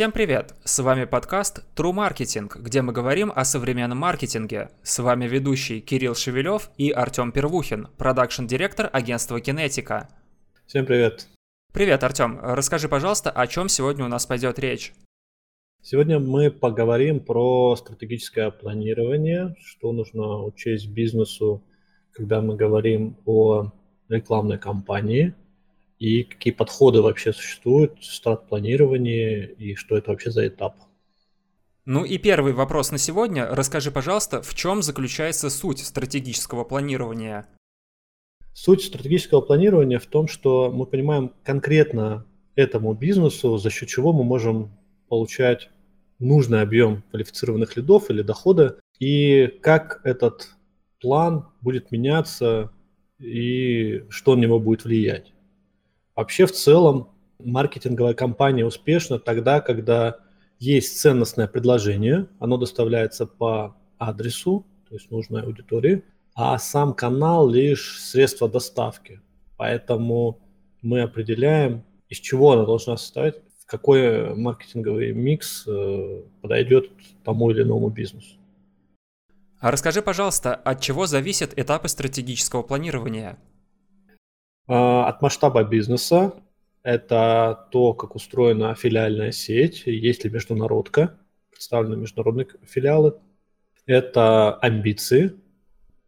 Всем 0.00 0.12
привет! 0.12 0.54
С 0.64 0.78
вами 0.78 1.04
подкаст 1.04 1.62
True 1.76 1.92
Marketing, 1.92 2.50
где 2.58 2.80
мы 2.80 2.90
говорим 2.90 3.30
о 3.36 3.44
современном 3.44 3.98
маркетинге. 3.98 4.70
С 4.82 4.98
вами 4.98 5.26
ведущий 5.26 5.82
Кирилл 5.82 6.14
Шевелев 6.14 6.70
и 6.78 6.90
Артем 6.90 7.32
Первухин, 7.32 7.86
продакшн-директор 7.98 8.88
агентства 8.90 9.38
Кинетика. 9.42 10.08
Всем 10.64 10.86
привет! 10.86 11.28
Привет, 11.74 12.02
Артем. 12.02 12.38
Расскажи, 12.40 12.88
пожалуйста, 12.88 13.30
о 13.30 13.46
чем 13.46 13.68
сегодня 13.68 14.06
у 14.06 14.08
нас 14.08 14.24
пойдет 14.24 14.58
речь? 14.58 14.94
Сегодня 15.82 16.18
мы 16.18 16.50
поговорим 16.50 17.20
про 17.20 17.76
стратегическое 17.76 18.50
планирование, 18.50 19.54
что 19.62 19.92
нужно 19.92 20.44
учесть 20.44 20.88
бизнесу, 20.88 21.62
когда 22.12 22.40
мы 22.40 22.56
говорим 22.56 23.18
о 23.26 23.70
рекламной 24.08 24.56
кампании– 24.56 25.34
и 26.00 26.24
какие 26.24 26.52
подходы 26.52 27.02
вообще 27.02 27.32
существуют 27.32 27.98
в 28.00 28.04
страт-планировании 28.04 29.44
и 29.58 29.74
что 29.74 29.96
это 29.96 30.10
вообще 30.10 30.30
за 30.30 30.48
этап. 30.48 30.74
Ну 31.84 32.04
и 32.04 32.16
первый 32.16 32.54
вопрос 32.54 32.90
на 32.90 32.98
сегодня. 32.98 33.46
Расскажи, 33.46 33.90
пожалуйста, 33.90 34.42
в 34.42 34.54
чем 34.54 34.82
заключается 34.82 35.50
суть 35.50 35.80
стратегического 35.80 36.64
планирования? 36.64 37.46
Суть 38.54 38.82
стратегического 38.82 39.42
планирования 39.42 39.98
в 39.98 40.06
том, 40.06 40.26
что 40.26 40.72
мы 40.72 40.86
понимаем 40.86 41.34
конкретно 41.44 42.26
этому 42.54 42.94
бизнесу, 42.94 43.58
за 43.58 43.70
счет 43.70 43.88
чего 43.88 44.12
мы 44.12 44.24
можем 44.24 44.78
получать 45.08 45.68
нужный 46.18 46.62
объем 46.62 47.02
квалифицированных 47.10 47.76
лидов 47.76 48.10
или 48.10 48.22
дохода, 48.22 48.78
и 48.98 49.48
как 49.62 50.00
этот 50.04 50.48
план 51.00 51.48
будет 51.60 51.90
меняться 51.90 52.72
и 53.18 54.04
что 54.08 54.34
на 54.34 54.40
него 54.40 54.58
будет 54.58 54.84
влиять. 54.84 55.32
Вообще 56.20 56.44
в 56.44 56.52
целом 56.52 57.08
маркетинговая 57.38 58.12
кампания 58.12 58.66
успешна 58.66 59.18
тогда, 59.18 59.62
когда 59.62 60.18
есть 60.58 61.00
ценностное 61.00 61.48
предложение, 61.48 62.28
оно 62.38 62.58
доставляется 62.58 63.24
по 63.24 63.74
адресу, 63.96 64.66
то 64.86 64.96
есть 64.96 65.10
нужной 65.10 65.44
аудитории, 65.44 66.04
а 66.34 66.58
сам 66.58 66.92
канал 66.92 67.48
лишь 67.48 67.98
средство 68.02 68.50
доставки. 68.50 69.22
Поэтому 69.56 70.42
мы 70.82 71.00
определяем, 71.00 71.84
из 72.10 72.18
чего 72.18 72.52
она 72.52 72.66
должна 72.66 72.98
состоять, 72.98 73.36
какой 73.64 74.34
маркетинговый 74.34 75.12
микс 75.12 75.64
э, 75.66 76.22
подойдет 76.42 76.90
тому 77.24 77.50
или 77.50 77.62
иному 77.62 77.88
бизнесу. 77.88 78.36
А 79.58 79.70
расскажи, 79.70 80.02
пожалуйста, 80.02 80.54
от 80.54 80.82
чего 80.82 81.06
зависят 81.06 81.58
этапы 81.58 81.88
стратегического 81.88 82.62
планирования? 82.62 83.38
А, 84.66 85.08
от 85.08 85.22
масштаба 85.22 85.64
бизнеса 85.64 86.34
это 86.82 87.68
то, 87.70 87.92
как 87.92 88.14
устроена 88.14 88.74
филиальная 88.74 89.32
сеть, 89.32 89.82
есть 89.86 90.24
ли 90.24 90.30
международка, 90.30 91.18
представлены 91.50 91.96
международные 91.96 92.46
филиалы. 92.64 93.18
Это 93.86 94.54
амбиции, 94.54 95.34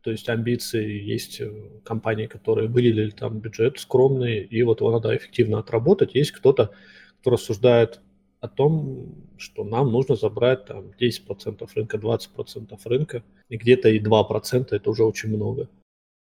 то 0.03 0.11
есть 0.11 0.29
амбиции 0.29 1.01
есть 1.01 1.41
э, 1.41 1.51
компании, 1.85 2.27
которые 2.27 2.69
выделили 2.69 3.11
там 3.11 3.39
бюджет 3.39 3.79
скромный, 3.79 4.43
и 4.43 4.63
вот 4.63 4.81
его 4.81 4.91
надо 4.91 5.17
эффективно 5.17 5.59
отработать. 5.59 6.15
Есть 6.15 6.33
кто-то, 6.33 6.73
кто 7.21 7.31
рассуждает 7.31 8.01
о 8.41 8.49
том, 8.49 9.15
что 9.39 9.63
нам 9.63 9.93
нужно 9.93 10.17
забрать 10.17 10.65
там 10.67 10.91
10% 11.01 11.69
рынка, 11.75 11.99
20% 11.99 12.81
рынка, 12.85 13.23
и 13.49 13.57
где-то 13.57 13.89
и 13.91 14.01
2% 14.01 14.69
это 14.71 14.91
уже 14.91 15.05
очень 15.05 15.29
много. 15.29 15.69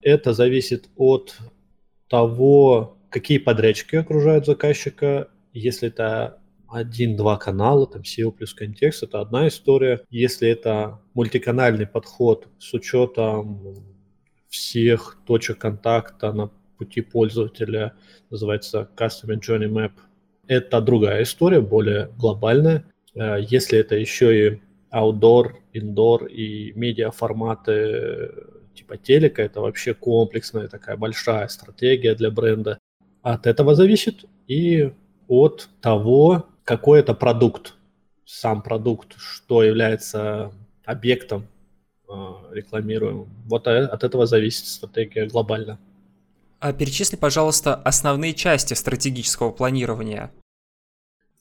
Это 0.01 0.33
зависит 0.33 0.89
от 0.97 1.37
того, 2.11 2.97
какие 3.09 3.37
подрядчики 3.37 3.95
окружают 3.95 4.45
заказчика. 4.45 5.29
Если 5.53 5.87
это 5.87 6.41
один-два 6.67 7.37
канала, 7.37 7.87
там 7.87 8.01
SEO 8.01 8.31
плюс 8.31 8.53
контекст, 8.53 9.03
это 9.03 9.21
одна 9.21 9.47
история. 9.47 10.01
Если 10.09 10.49
это 10.49 10.99
мультиканальный 11.13 11.87
подход 11.87 12.49
с 12.59 12.73
учетом 12.73 13.77
всех 14.49 15.19
точек 15.25 15.59
контакта 15.59 16.33
на 16.33 16.51
пути 16.77 16.99
пользователя, 16.99 17.93
называется 18.29 18.89
Customer 18.97 19.39
Journey 19.39 19.69
Map, 19.69 19.93
это 20.47 20.81
другая 20.81 21.23
история, 21.23 21.61
более 21.61 22.09
глобальная. 22.17 22.83
Э, 23.15 23.37
если 23.39 23.79
это 23.79 23.95
еще 23.95 24.47
и 24.47 24.61
outdoor, 24.93 25.53
indoor 25.73 26.27
и 26.27 26.73
медиа 26.73 27.11
форматы 27.11 28.31
типа 28.81 28.97
телека, 28.97 29.41
это 29.43 29.61
вообще 29.61 29.93
комплексная 29.93 30.67
такая 30.67 30.97
большая 30.97 31.47
стратегия 31.47 32.15
для 32.15 32.31
бренда. 32.31 32.79
От 33.21 33.45
этого 33.45 33.75
зависит 33.75 34.25
и 34.47 34.91
от 35.27 35.69
того, 35.81 36.47
какой 36.63 36.99
это 36.99 37.13
продукт, 37.13 37.75
сам 38.25 38.61
продукт, 38.61 39.15
что 39.17 39.63
является 39.63 40.51
объектом 40.83 41.47
э, 42.09 42.13
рекламируемым. 42.51 43.29
Вот 43.45 43.67
от 43.67 44.03
этого 44.03 44.25
зависит 44.25 44.65
стратегия 44.65 45.27
глобально. 45.27 45.77
А 46.59 46.73
перечисли, 46.73 47.15
пожалуйста, 47.15 47.75
основные 47.75 48.33
части 48.33 48.73
стратегического 48.73 49.51
планирования. 49.51 50.31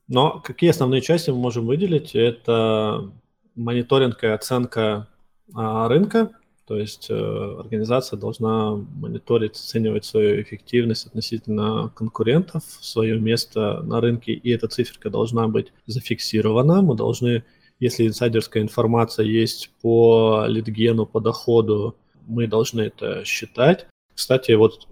Но 0.08 0.40
какие 0.40 0.70
основные 0.70 1.00
части 1.00 1.30
мы 1.30 1.36
можем 1.36 1.66
выделить? 1.66 2.14
Это 2.14 3.10
мониторинг 3.54 4.24
и 4.24 4.26
оценка 4.26 5.08
а, 5.54 5.88
рынка, 5.88 6.30
то 6.70 6.78
есть 6.78 7.10
э, 7.10 7.56
организация 7.58 8.16
должна 8.16 8.76
мониторить, 8.76 9.56
оценивать 9.56 10.04
свою 10.04 10.40
эффективность 10.40 11.04
относительно 11.04 11.90
конкурентов, 11.96 12.62
свое 12.80 13.18
место 13.18 13.82
на 13.82 14.00
рынке, 14.00 14.34
и 14.34 14.50
эта 14.52 14.68
циферка 14.68 15.10
должна 15.10 15.48
быть 15.48 15.72
зафиксирована. 15.86 16.80
Мы 16.80 16.94
должны, 16.94 17.42
если 17.80 18.06
инсайдерская 18.06 18.62
информация 18.62 19.26
есть 19.26 19.72
по 19.82 20.44
лидгену, 20.46 21.06
по 21.06 21.20
доходу, 21.20 21.96
мы 22.28 22.46
должны 22.46 22.82
это 22.82 23.24
считать. 23.24 23.88
Кстати, 24.14 24.52
вот 24.52 24.86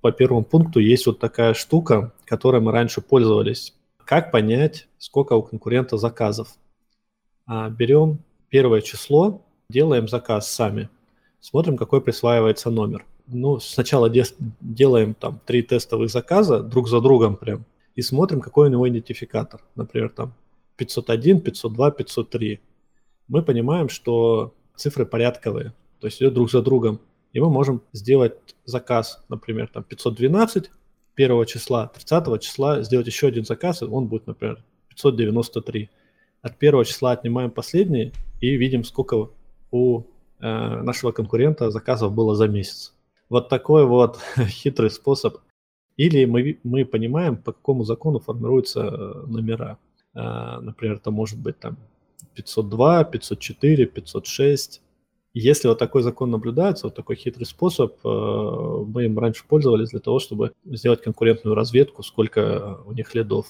по 0.00 0.12
первому 0.12 0.42
пункту 0.42 0.80
есть 0.80 1.04
вот 1.04 1.18
такая 1.18 1.52
штука, 1.52 2.14
которой 2.24 2.62
мы 2.62 2.72
раньше 2.72 3.02
пользовались. 3.02 3.74
Как 4.06 4.32
понять, 4.32 4.88
сколько 4.96 5.34
у 5.34 5.42
конкурента 5.42 5.98
заказов? 5.98 6.48
А, 7.44 7.68
берем 7.68 8.20
первое 8.48 8.80
число, 8.80 9.44
делаем 9.68 10.08
заказ 10.08 10.50
сами– 10.50 10.88
смотрим, 11.40 11.76
какой 11.76 12.00
присваивается 12.00 12.70
номер. 12.70 13.04
Ну, 13.26 13.60
сначала 13.60 14.10
де- 14.10 14.24
делаем 14.60 15.14
там 15.14 15.40
три 15.46 15.62
тестовых 15.62 16.10
заказа 16.10 16.60
друг 16.62 16.88
за 16.88 17.00
другом 17.00 17.36
прям 17.36 17.64
и 17.94 18.02
смотрим, 18.02 18.40
какой 18.40 18.68
у 18.68 18.70
него 18.70 18.88
идентификатор. 18.88 19.60
Например, 19.74 20.08
там 20.10 20.34
501, 20.76 21.40
502, 21.40 21.90
503. 21.90 22.60
Мы 23.28 23.42
понимаем, 23.42 23.88
что 23.88 24.54
цифры 24.76 25.06
порядковые, 25.06 25.74
то 26.00 26.06
есть 26.06 26.20
идет 26.22 26.34
друг 26.34 26.50
за 26.50 26.62
другом. 26.62 27.00
И 27.32 27.40
мы 27.40 27.50
можем 27.50 27.82
сделать 27.92 28.34
заказ, 28.64 29.22
например, 29.28 29.68
там 29.68 29.84
512 29.84 30.70
первого 31.14 31.46
числа, 31.46 31.86
30 31.86 32.40
числа 32.42 32.82
сделать 32.82 33.06
еще 33.06 33.28
один 33.28 33.44
заказ, 33.44 33.82
и 33.82 33.84
он 33.84 34.06
будет, 34.06 34.26
например, 34.26 34.64
593. 34.88 35.90
От 36.42 36.58
первого 36.58 36.84
числа 36.84 37.12
отнимаем 37.12 37.50
последний 37.50 38.12
и 38.40 38.56
видим, 38.56 38.84
сколько 38.84 39.28
у 39.70 40.02
Э, 40.40 40.82
нашего 40.82 41.12
конкурента 41.12 41.70
заказов 41.70 42.14
было 42.14 42.34
за 42.34 42.48
месяц. 42.48 42.94
Вот 43.28 43.48
такой 43.48 43.84
вот 43.84 44.18
хитрый 44.48 44.90
способ. 44.90 45.38
Или 45.96 46.24
мы, 46.24 46.58
мы 46.62 46.84
понимаем, 46.86 47.36
по 47.36 47.52
какому 47.52 47.84
закону 47.84 48.20
формируются 48.20 48.80
э, 48.80 49.26
номера. 49.26 49.78
Э, 50.14 50.60
например, 50.60 50.96
это 50.96 51.10
может 51.10 51.38
быть 51.38 51.58
там 51.58 51.76
502, 52.34 53.04
504, 53.04 53.86
506. 53.86 54.82
Если 55.34 55.68
вот 55.68 55.78
такой 55.78 56.02
закон 56.02 56.30
наблюдается, 56.30 56.86
вот 56.86 56.96
такой 56.96 57.14
хитрый 57.16 57.46
способ, 57.46 58.02
мы 58.02 59.04
им 59.04 59.16
раньше 59.16 59.44
пользовались 59.46 59.90
для 59.90 60.00
того, 60.00 60.18
чтобы 60.18 60.52
сделать 60.64 61.02
конкурентную 61.02 61.54
разведку, 61.54 62.02
сколько 62.02 62.80
у 62.84 62.90
них 62.90 63.14
лидов. 63.14 63.46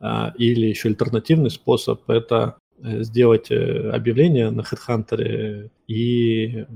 Или 0.00 0.66
еще 0.66 0.90
альтернативный 0.90 1.50
способ– 1.50 2.00
это 2.08 2.56
сделать 2.82 3.50
э, 3.50 3.90
объявление 3.90 4.50
на 4.50 4.62
HeadHunter 4.62 5.70
и 5.86 6.66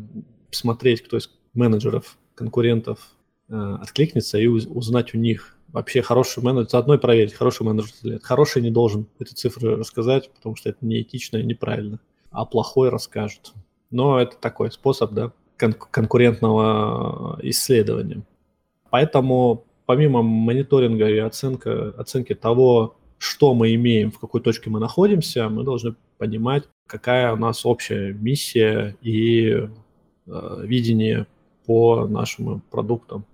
посмотреть, 0.50 1.03
кто 1.03 1.17
из 1.17 1.31
менеджеров, 1.55 2.17
конкурентов 2.35 2.99
э, 3.49 3.55
откликнется 3.81 4.38
и 4.38 4.47
узнать 4.47 5.14
у 5.14 5.19
них 5.19 5.56
вообще 5.69 6.03
хороший 6.03 6.43
менеджер, 6.43 6.70
заодно 6.70 6.94
и 6.94 6.99
проверить, 6.99 7.35
хороший 7.35 7.64
менеджер 7.64 7.93
или. 8.03 8.19
Хороший 8.19 8.62
не 8.62 8.70
должен 8.70 9.06
эти 9.19 9.35
цифры 9.35 9.76
рассказать, 9.76 10.31
потому 10.35 10.56
что 10.56 10.70
это 10.70 10.79
неэтично 10.87 11.38
и 11.38 11.43
неправильно, 11.43 12.00
а 12.31 12.44
плохой 12.44 12.88
расскажут. 12.88 13.52
Но 13.91 14.20
это 14.20 14.37
такой 14.37 14.70
способ, 14.70 15.12
да, 15.12 15.32
кон- 15.59 15.75
конкурентного 15.75 17.38
исследования. 17.43 18.23
Поэтому 18.91 19.64
помимо 19.87 20.23
мониторинга 20.23 21.09
и 21.09 21.19
оценка, 21.19 21.91
оценки 21.97 22.35
того, 22.35 22.97
что 23.18 23.54
мы 23.54 23.74
имеем, 23.74 24.10
в 24.10 24.18
какой 24.18 24.40
точке 24.40 24.70
мы 24.70 24.80
находимся, 24.80 25.48
мы 25.48 25.64
должны 25.64 25.94
понимать, 26.18 26.64
какая 26.86 27.32
у 27.32 27.36
нас 27.36 27.64
общая 27.64 28.12
миссия 28.12 28.96
и 29.02 29.68
э, 30.26 30.60
видение 30.62 31.26
по 31.66 32.06
нашим 32.06 32.60
продуктам. 32.70 33.26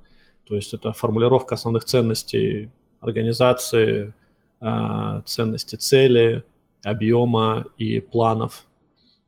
То 0.46 0.56
есть 0.56 0.74
это 0.74 0.92
формулировка 0.92 1.54
основных 1.54 1.84
ценностей 1.84 2.70
организации, 3.00 4.14
а, 4.60 5.22
ценности 5.22 5.76
цели, 5.76 6.44
объема 6.84 7.66
и 7.78 8.00
планов. 8.00 8.64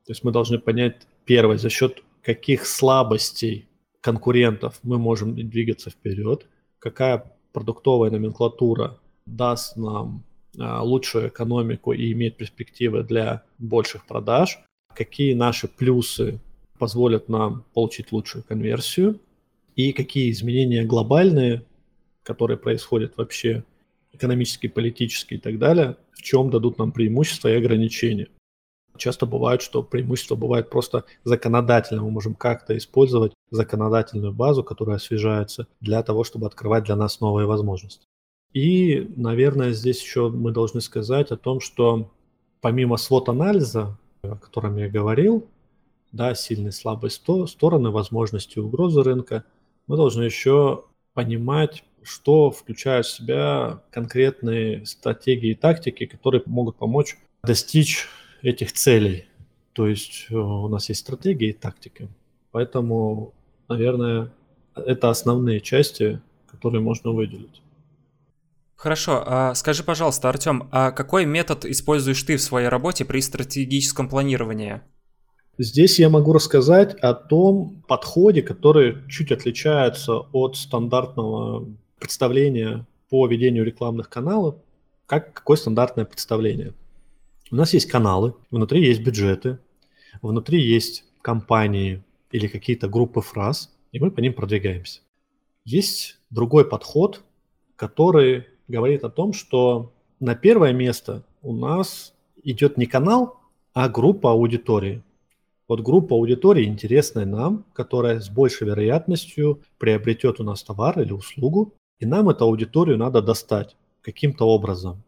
То 0.06 0.12
есть 0.12 0.24
мы 0.24 0.32
должны 0.32 0.58
понять, 0.58 1.06
первое, 1.24 1.58
за 1.58 1.70
счет 1.70 2.02
каких 2.22 2.66
слабостей 2.66 3.68
конкурентов 4.00 4.78
мы 4.82 4.98
можем 4.98 5.34
двигаться 5.34 5.90
вперед, 5.90 6.46
какая 6.78 7.32
продуктовая 7.52 8.10
номенклатура 8.10 8.98
даст 9.26 9.76
нам 9.76 10.24
лучшую 10.56 11.28
экономику 11.28 11.92
и 11.92 12.12
имеет 12.12 12.36
перспективы 12.36 13.02
для 13.02 13.42
больших 13.58 14.06
продаж, 14.06 14.60
какие 14.94 15.34
наши 15.34 15.68
плюсы 15.68 16.40
позволят 16.78 17.28
нам 17.28 17.64
получить 17.74 18.12
лучшую 18.12 18.44
конверсию 18.44 19.20
и 19.76 19.92
какие 19.92 20.30
изменения 20.30 20.84
глобальные, 20.84 21.64
которые 22.22 22.56
происходят 22.56 23.16
вообще 23.16 23.64
экономические, 24.12 24.70
политические 24.70 25.38
и 25.38 25.40
так 25.40 25.58
далее, 25.58 25.96
в 26.12 26.22
чем 26.22 26.50
дадут 26.50 26.78
нам 26.78 26.92
преимущества 26.92 27.48
и 27.48 27.56
ограничения. 27.56 28.28
Часто 28.96 29.26
бывает, 29.26 29.60
что 29.60 29.82
преимущество 29.82 30.36
бывает 30.36 30.70
просто 30.70 31.04
законодательно. 31.24 32.02
Мы 32.02 32.12
можем 32.12 32.34
как-то 32.34 32.76
использовать 32.76 33.34
законодательную 33.50 34.32
базу, 34.32 34.62
которая 34.62 34.96
освежается, 34.96 35.66
для 35.80 36.02
того, 36.04 36.22
чтобы 36.22 36.46
открывать 36.46 36.84
для 36.84 36.94
нас 36.94 37.20
новые 37.20 37.46
возможности. 37.46 38.06
И, 38.54 39.10
наверное, 39.16 39.72
здесь 39.72 40.00
еще 40.00 40.30
мы 40.30 40.52
должны 40.52 40.80
сказать 40.80 41.32
о 41.32 41.36
том, 41.36 41.60
что 41.60 42.10
помимо 42.60 42.96
свод-анализа, 42.96 43.98
о 44.22 44.36
котором 44.36 44.76
я 44.76 44.88
говорил, 44.88 45.46
да, 46.12 46.34
сильные 46.36 46.70
слабые 46.70 47.10
стороны, 47.10 47.90
возможности 47.90 48.60
угрозы 48.60 49.02
рынка, 49.02 49.44
мы 49.88 49.96
должны 49.96 50.22
еще 50.22 50.84
понимать, 51.14 51.84
что 52.02 52.52
включают 52.52 53.06
в 53.06 53.16
себя 53.16 53.82
конкретные 53.90 54.86
стратегии 54.86 55.50
и 55.50 55.54
тактики, 55.54 56.06
которые 56.06 56.42
могут 56.46 56.76
помочь 56.76 57.16
достичь 57.42 58.06
этих 58.40 58.72
целей. 58.72 59.26
То 59.72 59.88
есть 59.88 60.26
э, 60.30 60.36
у 60.36 60.68
нас 60.68 60.88
есть 60.88 61.00
стратегия 61.00 61.50
и 61.50 61.52
тактика. 61.52 62.06
Поэтому, 62.52 63.32
наверное, 63.68 64.30
это 64.76 65.10
основные 65.10 65.60
части, 65.60 66.20
которые 66.46 66.80
можно 66.80 67.10
выделить. 67.10 67.63
Хорошо, 68.76 69.22
а 69.26 69.54
скажи, 69.54 69.82
пожалуйста, 69.82 70.28
Артем, 70.28 70.68
а 70.70 70.90
какой 70.90 71.24
метод 71.24 71.64
используешь 71.64 72.22
ты 72.22 72.36
в 72.36 72.42
своей 72.42 72.68
работе 72.68 73.04
при 73.04 73.20
стратегическом 73.20 74.08
планировании? 74.08 74.80
Здесь 75.56 76.00
я 76.00 76.10
могу 76.10 76.32
рассказать 76.32 76.94
о 76.96 77.14
том 77.14 77.84
подходе, 77.86 78.42
который 78.42 79.08
чуть 79.08 79.30
отличается 79.30 80.14
от 80.18 80.56
стандартного 80.56 81.68
представления 82.00 82.86
по 83.08 83.26
ведению 83.28 83.64
рекламных 83.64 84.08
каналов. 84.08 84.56
Как, 85.06 85.32
какое 85.32 85.56
стандартное 85.56 86.04
представление? 86.04 86.74
У 87.52 87.56
нас 87.56 87.72
есть 87.72 87.88
каналы, 87.88 88.34
внутри 88.50 88.84
есть 88.84 89.02
бюджеты, 89.02 89.58
внутри 90.22 90.60
есть 90.60 91.04
компании 91.22 92.02
или 92.32 92.48
какие-то 92.48 92.88
группы 92.88 93.20
фраз, 93.20 93.72
и 93.92 94.00
мы 94.00 94.10
по 94.10 94.18
ним 94.18 94.34
продвигаемся. 94.34 95.02
Есть 95.64 96.18
другой 96.30 96.68
подход, 96.68 97.22
который 97.76 98.46
говорит 98.68 99.04
о 99.04 99.10
том, 99.10 99.32
что 99.32 99.92
на 100.20 100.34
первое 100.34 100.72
место 100.72 101.22
у 101.42 101.52
нас 101.52 102.14
идет 102.42 102.76
не 102.76 102.86
канал, 102.86 103.40
а 103.72 103.88
группа 103.88 104.30
аудитории. 104.30 105.02
Вот 105.66 105.80
группа 105.80 106.14
аудитории 106.14 106.66
интересная 106.66 107.24
нам, 107.24 107.64
которая 107.72 108.20
с 108.20 108.28
большей 108.28 108.66
вероятностью 108.66 109.62
приобретет 109.78 110.40
у 110.40 110.44
нас 110.44 110.62
товар 110.62 111.00
или 111.00 111.12
услугу, 111.12 111.72
и 111.98 112.06
нам 112.06 112.28
эту 112.28 112.44
аудиторию 112.44 112.98
надо 112.98 113.22
достать 113.22 113.76
каким-то 114.02 114.46
образом. 114.46 115.02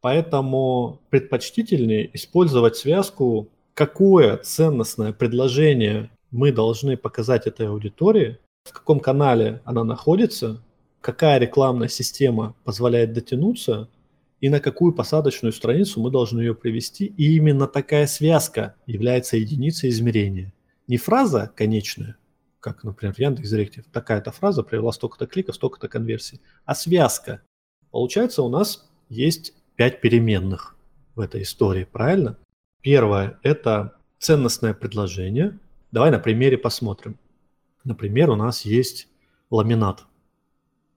Поэтому 0.00 1.00
предпочтительнее 1.10 2.08
использовать 2.14 2.76
связку, 2.76 3.48
какое 3.74 4.36
ценностное 4.36 5.12
предложение 5.12 6.10
мы 6.30 6.52
должны 6.52 6.96
показать 6.96 7.46
этой 7.46 7.68
аудитории, 7.68 8.38
в 8.64 8.72
каком 8.72 9.00
канале 9.00 9.60
она 9.64 9.82
находится, 9.84 10.62
какая 11.00 11.38
рекламная 11.38 11.88
система 11.88 12.54
позволяет 12.64 13.12
дотянуться 13.12 13.88
и 14.40 14.48
на 14.48 14.60
какую 14.60 14.92
посадочную 14.92 15.52
страницу 15.52 16.00
мы 16.00 16.10
должны 16.10 16.40
ее 16.40 16.54
привести. 16.54 17.06
И 17.06 17.36
именно 17.36 17.66
такая 17.66 18.06
связка 18.06 18.74
является 18.86 19.36
единицей 19.36 19.90
измерения. 19.90 20.52
Не 20.86 20.98
фраза 20.98 21.50
конечная, 21.54 22.16
как, 22.60 22.84
например, 22.84 23.14
в 23.14 23.18
Яндекс.Директе, 23.18 23.84
такая-то 23.92 24.30
фраза 24.30 24.62
привела 24.62 24.92
столько-то 24.92 25.26
кликов, 25.26 25.54
столько-то 25.54 25.88
конверсий, 25.88 26.40
а 26.64 26.74
связка. 26.74 27.42
Получается, 27.90 28.42
у 28.42 28.48
нас 28.48 28.88
есть 29.08 29.54
пять 29.76 30.00
переменных 30.00 30.76
в 31.14 31.20
этой 31.20 31.42
истории, 31.42 31.84
правильно? 31.84 32.36
Первое– 32.82 33.38
это 33.42 33.96
ценностное 34.18 34.74
предложение. 34.74 35.58
Давай 35.92 36.10
на 36.10 36.18
примере 36.18 36.58
посмотрим. 36.58 37.18
Например, 37.84 38.30
у 38.30 38.36
нас 38.36 38.64
есть 38.64 39.08
ламинат. 39.50 40.04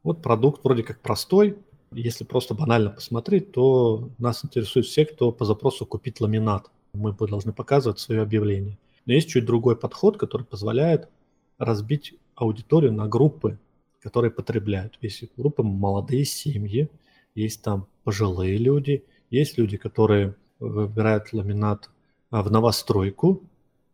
Вот 0.09 0.23
продукт 0.23 0.63
вроде 0.63 0.81
как 0.81 1.01
простой. 1.01 1.55
Если 1.91 2.23
просто 2.23 2.55
банально 2.55 2.89
посмотреть, 2.89 3.51
то 3.51 4.09
нас 4.17 4.43
интересуют 4.43 4.87
все, 4.87 5.05
кто 5.05 5.31
по 5.31 5.45
запросу 5.45 5.85
купить 5.85 6.19
ламинат. 6.19 6.71
Мы 6.93 7.13
должны 7.13 7.53
показывать 7.53 7.99
свое 7.99 8.23
объявление. 8.23 8.79
Но 9.05 9.13
есть 9.13 9.29
чуть 9.29 9.45
другой 9.45 9.75
подход, 9.75 10.17
который 10.17 10.47
позволяет 10.47 11.09
разбить 11.59 12.15
аудиторию 12.33 12.91
на 12.91 13.07
группы, 13.07 13.59
которые 14.01 14.31
потребляют. 14.31 14.97
Есть 14.99 15.25
группы 15.37 15.61
молодые 15.61 16.25
семьи, 16.25 16.89
есть 17.35 17.61
там 17.61 17.85
пожилые 18.03 18.57
люди, 18.57 19.03
есть 19.29 19.59
люди, 19.59 19.77
которые 19.77 20.33
выбирают 20.59 21.33
ламинат 21.33 21.91
а, 22.31 22.41
в 22.41 22.49
новостройку, 22.49 23.43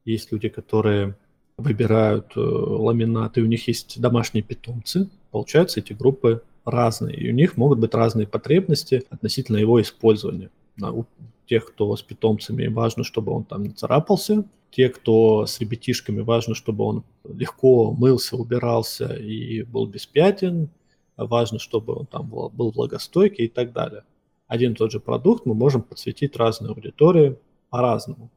есть 0.06 0.31
люди, 0.31 0.47
которые 0.47 1.17
выбирают 1.57 2.33
э, 2.35 2.39
ламинат, 2.39 3.38
и 3.38 3.41
у 3.41 3.45
них 3.45 3.67
есть 3.67 4.00
домашние 4.00 4.44
питомцы. 4.44 5.09
Получается, 5.35 5.81
эти 5.81 5.91
группы 5.91 6.43
разные, 6.63 7.17
и 7.17 7.29
у 7.29 7.33
них 7.33 7.57
могут 7.57 7.79
быть 7.79 7.93
разные 7.93 8.25
потребности 8.25 9.03
относительно 9.09 9.57
его 9.57 9.81
использования. 9.81 10.49
У 10.81 11.03
тех, 11.45 11.65
кто 11.65 11.93
с 11.93 12.01
питомцами, 12.01 12.67
важно, 12.67 13.03
чтобы 13.03 13.33
он 13.33 13.43
там 13.43 13.63
не 13.63 13.71
царапался. 13.71 14.45
Те, 14.71 14.87
кто 14.87 15.45
с 15.45 15.59
ребятишками, 15.59 16.21
важно, 16.21 16.55
чтобы 16.55 16.86
он 16.86 17.03
легко 17.25 17.91
мылся, 17.91 18.38
убирался 18.38 19.13
и 19.13 19.63
был 19.63 19.88
без 19.88 20.05
пятен 20.05 20.69
важно, 21.17 21.60
чтобы 21.60 21.95
он 21.95 22.05
там 22.05 22.29
был, 22.29 22.71
влагостойкий 22.71 23.43
и 23.43 23.50
так 23.50 23.74
далее. 23.74 24.05
Один 24.48 24.71
и 24.71 24.75
тот 24.75 24.93
же 24.93 25.01
продукт 25.01 25.45
мы 25.45 25.53
можем 25.53 25.81
подсветить 25.81 26.38
разной 26.38 26.69
аудитории 26.69 27.38
по-разному. 27.69 28.29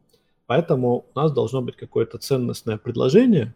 Поэтому 0.46 1.04
у 1.14 1.16
нас 1.20 1.30
должно 1.30 1.62
быть 1.62 1.76
какое-то 1.76 2.18
ценностное 2.18 2.76
предложение 2.76 3.54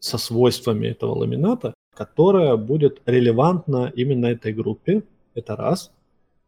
со 0.00 0.18
свойствами 0.18 0.88
этого 0.88 1.14
ламината, 1.14 1.72
которое 1.94 2.56
будет 2.56 3.00
релевантно 3.06 3.92
именно 3.94 4.26
этой 4.26 4.52
группе. 4.52 5.02
Это 5.34 5.56
раз. 5.56 5.92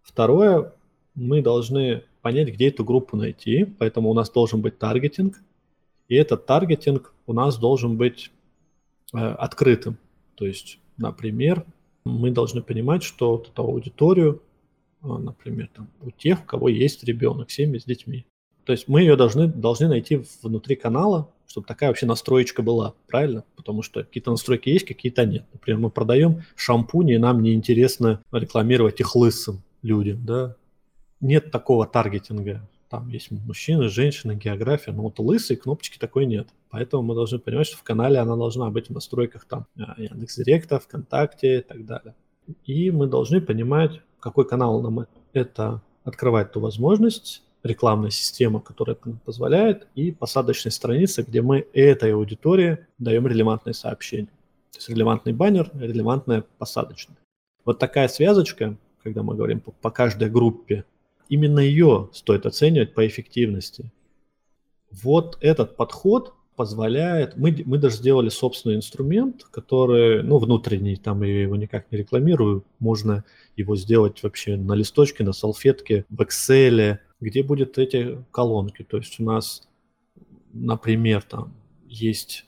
Второе, 0.03 0.73
мы 1.15 1.43
должны 1.43 2.05
понять, 2.23 2.49
где 2.49 2.69
эту 2.69 2.85
группу 2.85 3.17
найти, 3.17 3.65
поэтому 3.65 4.11
у 4.11 4.15
нас 4.15 4.31
должен 4.31 4.61
быть 4.61 4.79
таргетинг, 4.79 5.41
и 6.09 6.15
этот 6.15 6.47
таргетинг 6.47 7.13
у 7.27 7.33
нас 7.33 7.59
должен 7.59 7.97
быть 7.97 8.31
э, 9.13 9.19
открытым. 9.19 9.99
То 10.35 10.47
есть, 10.47 10.79
например, 10.97 11.65
мы 12.05 12.31
должны 12.31 12.63
понимать, 12.63 13.03
что 13.03 13.33
вот 13.33 13.49
эту 13.49 13.63
аудиторию, 13.63 14.43
а, 15.03 15.19
например, 15.19 15.69
там, 15.75 15.89
у 16.01 16.11
тех, 16.11 16.43
у 16.43 16.45
кого 16.45 16.69
есть 16.69 17.03
ребенок, 17.05 17.51
семьи 17.51 17.79
с 17.79 17.85
детьми. 17.85 18.27
То 18.65 18.73
есть 18.73 18.89
мы 18.89 19.01
ее 19.01 19.17
должны, 19.17 19.47
должны 19.47 19.89
найти 19.89 20.23
внутри 20.43 20.77
канала, 20.77 21.31
чтобы 21.47 21.67
такая 21.67 21.91
вообще 21.91 22.07
настроечка 22.07 22.63
была, 22.63 22.95
правильно? 23.07 23.45
Потому 23.57 23.83
что 23.83 24.03
какие-то 24.05 24.31
настройки 24.31 24.69
есть, 24.69 24.87
какие-то 24.87 25.25
нет. 25.25 25.45
Например, 25.53 25.81
мы 25.81 25.91
продаем 25.91 26.43
шампуни, 26.55 27.15
и 27.15 27.19
нам 27.19 27.43
неинтересно 27.43 28.23
рекламировать 28.33 29.01
их 29.01 29.15
лысым 29.17 29.63
людям, 29.83 30.25
да? 30.25 30.57
Нет 31.21 31.51
такого 31.51 31.87
таргетинга. 31.87 32.69
Там 32.89 33.09
есть 33.09 33.31
мужчины, 33.31 33.89
женщины, 33.89 34.35
география, 34.35 34.93
но 34.93 35.03
вот 35.03 35.19
лысой 35.19 35.57
кнопочки 35.57 35.99
такой 35.99 36.27
нет. 36.27 36.49
Поэтому 36.71 37.03
мы 37.03 37.15
должны 37.15 37.39
понимать, 37.39 37.67
что 37.67 37.77
в 37.77 37.83
канале 37.83 38.19
она 38.19 38.37
должна 38.37 38.71
быть 38.71 38.89
в 38.89 38.93
настройках 38.93 39.45
там 39.45 39.67
а, 39.77 39.95
Яндекс.Директа, 40.01 40.79
ВКонтакте 40.79 41.59
и 41.59 41.63
так 41.63 41.85
далее. 41.85 42.15
И 42.65 42.91
мы 42.91 43.07
должны 43.07 43.41
понимать, 43.41 44.01
какой 44.21 44.47
канал 44.47 44.81
нам 44.83 45.07
это 45.33 45.83
открывает 46.05 46.53
ту 46.53 46.61
возможность, 46.61 47.43
рекламная 47.63 48.11
система, 48.11 48.61
которая 48.61 48.97
это 48.97 49.19
позволяет, 49.25 49.87
и 49.95 50.13
посадочная 50.13 50.73
страница, 50.73 51.23
где 51.23 51.43
мы 51.43 51.67
этой 51.73 52.15
аудитории 52.15 52.87
даем 52.99 53.27
релевантные 53.27 53.75
сообщения. 53.75 54.29
То 54.73 54.79
есть 54.79 54.89
релевантный 54.89 55.33
баннер, 55.33 55.71
релевантная 55.75 56.45
посадочная. 56.59 57.17
Вот 57.65 57.79
такая 57.79 58.09
связочка, 58.09 58.77
когда 59.03 59.23
мы 59.23 59.35
говорим 59.35 59.61
по, 59.61 59.73
по 59.73 59.91
каждой 59.91 60.31
группе 60.31 60.85
именно 61.29 61.61
ее 61.61 62.11
стоит 62.13 62.47
оценивать 62.47 62.95
по 62.95 63.07
эффективности. 63.07 63.91
Вот 64.91 65.39
этот 65.41 65.77
подход 65.77 66.35
позволяет, 66.57 67.37
мы, 67.37 67.63
мы 67.65 67.79
даже 67.79 67.97
сделали 67.97 68.31
собственный 68.31 68.77
инструмент, 68.77 69.45
который, 69.45 70.23
ну, 70.23 70.39
внутренний, 70.39 70.97
там 70.97 71.23
я 71.23 71.43
его 71.43 71.57
никак 71.57 71.93
не 71.93 71.99
рекламирую, 71.99 72.65
можно 72.79 73.25
его 73.57 73.77
сделать 73.77 74.23
вообще 74.23 74.57
на 74.57 74.73
листочке, 74.73 75.23
на 75.23 75.33
салфетке, 75.33 76.05
в 76.09 76.21
Excel, 76.23 76.99
где 77.21 77.43
будут 77.43 77.79
эти 77.79 78.19
колонки. 78.31 78.83
То 78.83 78.97
есть 78.97 79.21
у 79.21 79.25
нас, 79.25 79.69
например, 80.53 81.23
там 81.23 81.55
есть, 81.87 82.47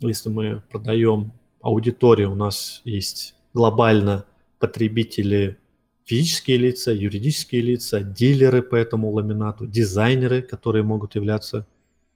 если 0.00 0.30
мы 0.30 0.62
продаем 0.70 1.32
аудиторию, 1.60 2.32
у 2.32 2.34
нас 2.34 2.80
есть 2.84 3.34
глобально 3.52 4.24
потребители 4.58 5.58
физические 6.04 6.56
лица, 6.56 6.92
юридические 6.92 7.62
лица, 7.62 8.00
дилеры 8.02 8.62
по 8.62 8.74
этому 8.74 9.10
ламинату, 9.10 9.66
дизайнеры, 9.66 10.42
которые 10.42 10.82
могут 10.82 11.14
являться 11.14 11.66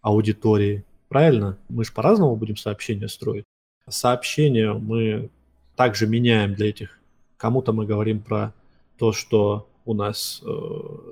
аудиторией. 0.01 0.85
Правильно? 1.15 1.57
Мы 1.69 1.85
же 1.85 1.93
по-разному 1.93 2.35
будем 2.35 2.57
сообщения 2.57 3.09
строить. 3.09 3.45
Сообщения 3.89 4.73
мы 4.73 5.31
также 5.77 6.09
меняем 6.09 6.55
для 6.55 6.71
этих. 6.71 6.99
Кому-то 7.37 7.73
мы 7.73 7.87
говорим 7.87 8.21
про 8.21 8.53
то, 8.99 9.13
что 9.13 9.69
у 9.85 9.95
нас 9.95 10.43
э, 10.45 10.51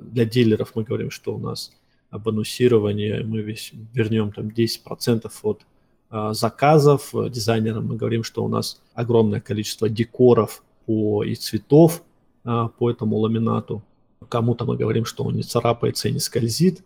для 0.03 0.25
дилеров 0.25 0.73
мы 0.75 0.83
говорим, 0.83 1.13
что 1.13 1.37
у 1.37 1.39
нас 1.39 1.71
бонусирование, 2.11 3.23
мы 3.23 3.43
весь 3.43 3.71
вернем 3.95 4.33
там 4.33 4.49
10% 4.49 5.31
от 5.45 5.63
э, 6.11 6.31
заказов. 6.33 7.13
Дизайнерам 7.31 7.87
мы 7.87 7.95
говорим, 7.95 8.25
что 8.25 8.45
у 8.45 8.49
нас 8.49 8.83
огромное 8.95 9.41
количество 9.41 9.89
декоров 9.89 10.65
по, 10.85 11.23
и 11.23 11.37
цветов 11.37 12.03
э, 12.45 12.69
по 12.77 12.91
этому 12.91 13.19
ламинату. 13.19 13.85
Кому-то 14.29 14.65
мы 14.65 14.77
говорим, 14.77 15.05
что 15.05 15.23
он 15.23 15.37
не 15.37 15.45
царапается 15.45 16.09
и 16.09 16.13
не 16.13 16.19
скользит. 16.19 16.83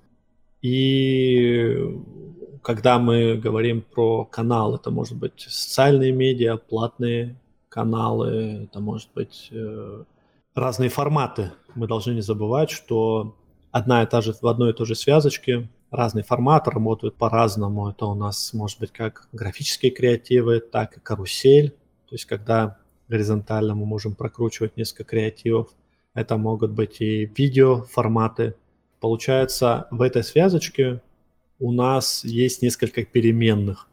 И 0.61 1.97
когда 2.67 2.99
мы 2.99 3.37
говорим 3.37 3.81
про 3.81 4.25
канал, 4.25 4.75
это 4.75 4.91
может 4.91 5.17
быть 5.17 5.41
социальные 5.41 6.11
медиа, 6.11 6.57
платные 6.57 7.37
каналы, 7.69 8.65
это 8.65 8.81
может 8.81 9.09
быть 9.15 9.51
э, 9.53 10.03
разные 10.53 10.91
форматы. 10.91 11.53
Мы 11.77 11.87
должны 11.87 12.11
не 12.11 12.23
забывать, 12.23 12.71
что 12.71 13.37
одна 13.71 14.03
и 14.03 14.07
та 14.07 14.21
же, 14.21 14.33
в 14.33 14.45
одной 14.49 14.71
и 14.71 14.73
той 14.73 14.85
же 14.85 14.97
связочке 14.97 15.69
разные 15.93 16.25
форматы 16.25 16.73
работают 16.73 17.15
по-разному. 17.15 17.89
Это 17.89 18.07
у 18.07 18.17
нас 18.17 18.53
может 18.53 18.81
быть 18.81 18.91
как 18.91 19.29
графические 19.31 19.93
креативы, 19.93 20.59
так 20.59 20.97
и 20.97 21.01
карусель. 21.01 21.71
То 22.09 22.17
есть 22.17 22.25
когда 22.25 22.79
горизонтально 23.07 23.77
мы 23.77 23.87
можем 23.87 24.17
прокручивать 24.17 24.77
несколько 24.77 25.05
креативов. 25.05 25.69
Это 26.15 26.37
могут 26.37 26.73
быть 26.73 27.01
и 27.01 27.27
видео 27.27 27.85
форматы. 27.85 28.57
Получается, 28.99 29.87
в 29.93 30.03
этой 30.03 30.25
связочке 30.25 31.01
у 31.59 31.73
нас 31.73 32.25
есть 32.25 32.63
несколько 32.63 33.05
переменных. 33.05 33.89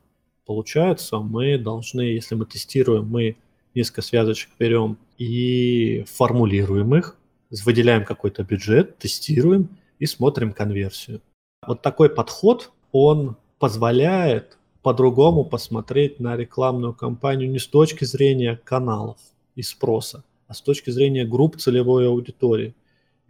Получается, 0.46 1.20
мы 1.20 1.58
должны, 1.58 2.02
если 2.02 2.36
мы 2.36 2.46
тестируем, 2.46 3.08
мы 3.08 3.38
несколько 3.76 4.02
связочек 4.02 4.50
берем 4.60 4.98
и 5.18 6.04
формулируем 6.08 6.96
их, 6.96 7.18
выделяем 7.66 8.04
какой-то 8.04 8.44
бюджет, 8.44 8.98
тестируем 8.98 9.70
и 10.00 10.06
смотрим 10.06 10.54
конверсию. 10.54 11.22
Вот 11.66 11.82
такой 11.82 12.10
подход, 12.10 12.72
он 12.92 13.38
позволяет 13.60 14.58
по-другому 14.82 15.46
посмотреть 15.46 16.20
на 16.20 16.36
рекламную 16.36 16.94
кампанию 16.94 17.50
не 17.50 17.60
с 17.60 17.68
точки 17.68 18.04
зрения 18.04 18.60
каналов 18.64 19.18
и 19.56 19.62
спроса, 19.62 20.26
а 20.48 20.54
с 20.54 20.62
точки 20.62 20.90
зрения 20.90 21.26
групп 21.26 21.56
целевой 21.56 22.08
аудитории. 22.08 22.76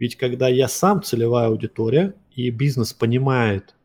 Ведь 0.00 0.16
когда 0.16 0.48
я 0.48 0.66
сам 0.66 1.02
целевая 1.02 1.46
аудитория, 1.46 2.14
и 2.34 2.50
бизнес 2.50 2.92
понимает, 2.92 3.76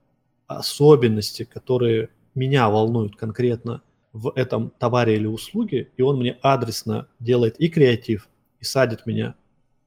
особенности, 0.50 1.44
которые 1.44 2.10
меня 2.36 2.70
волнуют 2.70 3.16
конкретно 3.16 3.82
в 4.12 4.32
этом 4.36 4.72
товаре 4.80 5.16
или 5.16 5.28
услуге, 5.28 5.92
и 5.96 6.02
он 6.02 6.18
мне 6.18 6.38
адресно 6.42 7.08
делает 7.20 7.60
и 7.60 7.70
креатив, 7.70 8.28
и 8.60 8.66
садит 8.66 9.06
меня 9.06 9.36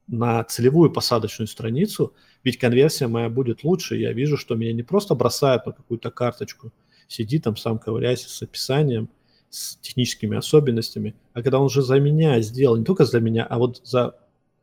на 0.07 0.43
целевую 0.45 0.91
посадочную 0.91 1.47
страницу, 1.47 2.13
ведь 2.43 2.57
конверсия 2.57 3.07
моя 3.07 3.29
будет 3.29 3.63
лучше. 3.63 3.97
Я 3.97 4.13
вижу, 4.13 4.37
что 4.37 4.55
меня 4.55 4.73
не 4.73 4.83
просто 4.83 5.15
бросают 5.15 5.65
на 5.65 5.73
какую-то 5.73 6.11
карточку, 6.11 6.71
сиди 7.07 7.39
там 7.39 7.57
сам 7.57 7.77
ковыряйся 7.77 8.29
с 8.29 8.41
описанием, 8.41 9.09
с 9.49 9.75
техническими 9.77 10.37
особенностями, 10.37 11.13
а 11.33 11.43
когда 11.43 11.59
он 11.59 11.65
уже 11.65 11.83
за 11.83 11.99
меня 11.99 12.41
сделал, 12.41 12.75
не 12.77 12.85
только 12.85 13.05
за 13.05 13.19
меня, 13.19 13.45
а 13.45 13.59
вот 13.59 13.81
за 13.83 14.15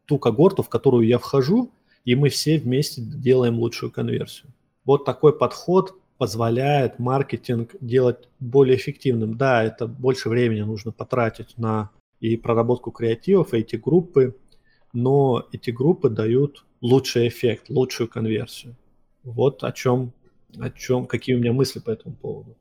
ту 0.07 0.19
когорту, 0.19 0.63
в 0.63 0.69
которую 0.69 1.07
я 1.07 1.19
вхожу, 1.19 1.71
и 2.05 2.15
мы 2.15 2.31
все 2.31 2.59
вместе 2.59 3.03
делаем 3.03 3.59
лучшую 3.59 3.93
конверсию. 3.93 4.51
Вот 4.85 5.05
такой 5.05 5.37
подход 5.37 5.95
позволяет 6.19 6.99
маркетинг 6.99 7.75
делать 7.81 8.29
более 8.41 8.77
эффективным. 8.77 9.37
Да, 9.37 9.65
это 9.65 9.87
больше 9.87 10.29
времени 10.29 10.61
нужно 10.61 10.93
потратить 10.93 11.57
на 11.57 11.91
и 12.21 12.37
проработку 12.37 12.91
креативов, 12.91 13.55
и 13.55 13.59
эти 13.59 13.77
группы, 13.77 14.37
но 14.93 15.49
эти 15.53 15.71
группы 15.71 16.11
дают 16.11 16.65
лучший 16.83 17.29
эффект, 17.29 17.71
лучшую 17.71 18.09
конверсию. 18.09 18.77
Вот 19.23 19.65
о 19.65 19.73
чем, 19.73 20.13
о 20.59 20.71
чем, 20.71 21.07
какие 21.07 21.37
у 21.37 21.39
меня 21.39 21.53
мысли 21.53 21.81
по 21.81 21.91
этому 21.91 22.15
поводу. 22.15 22.57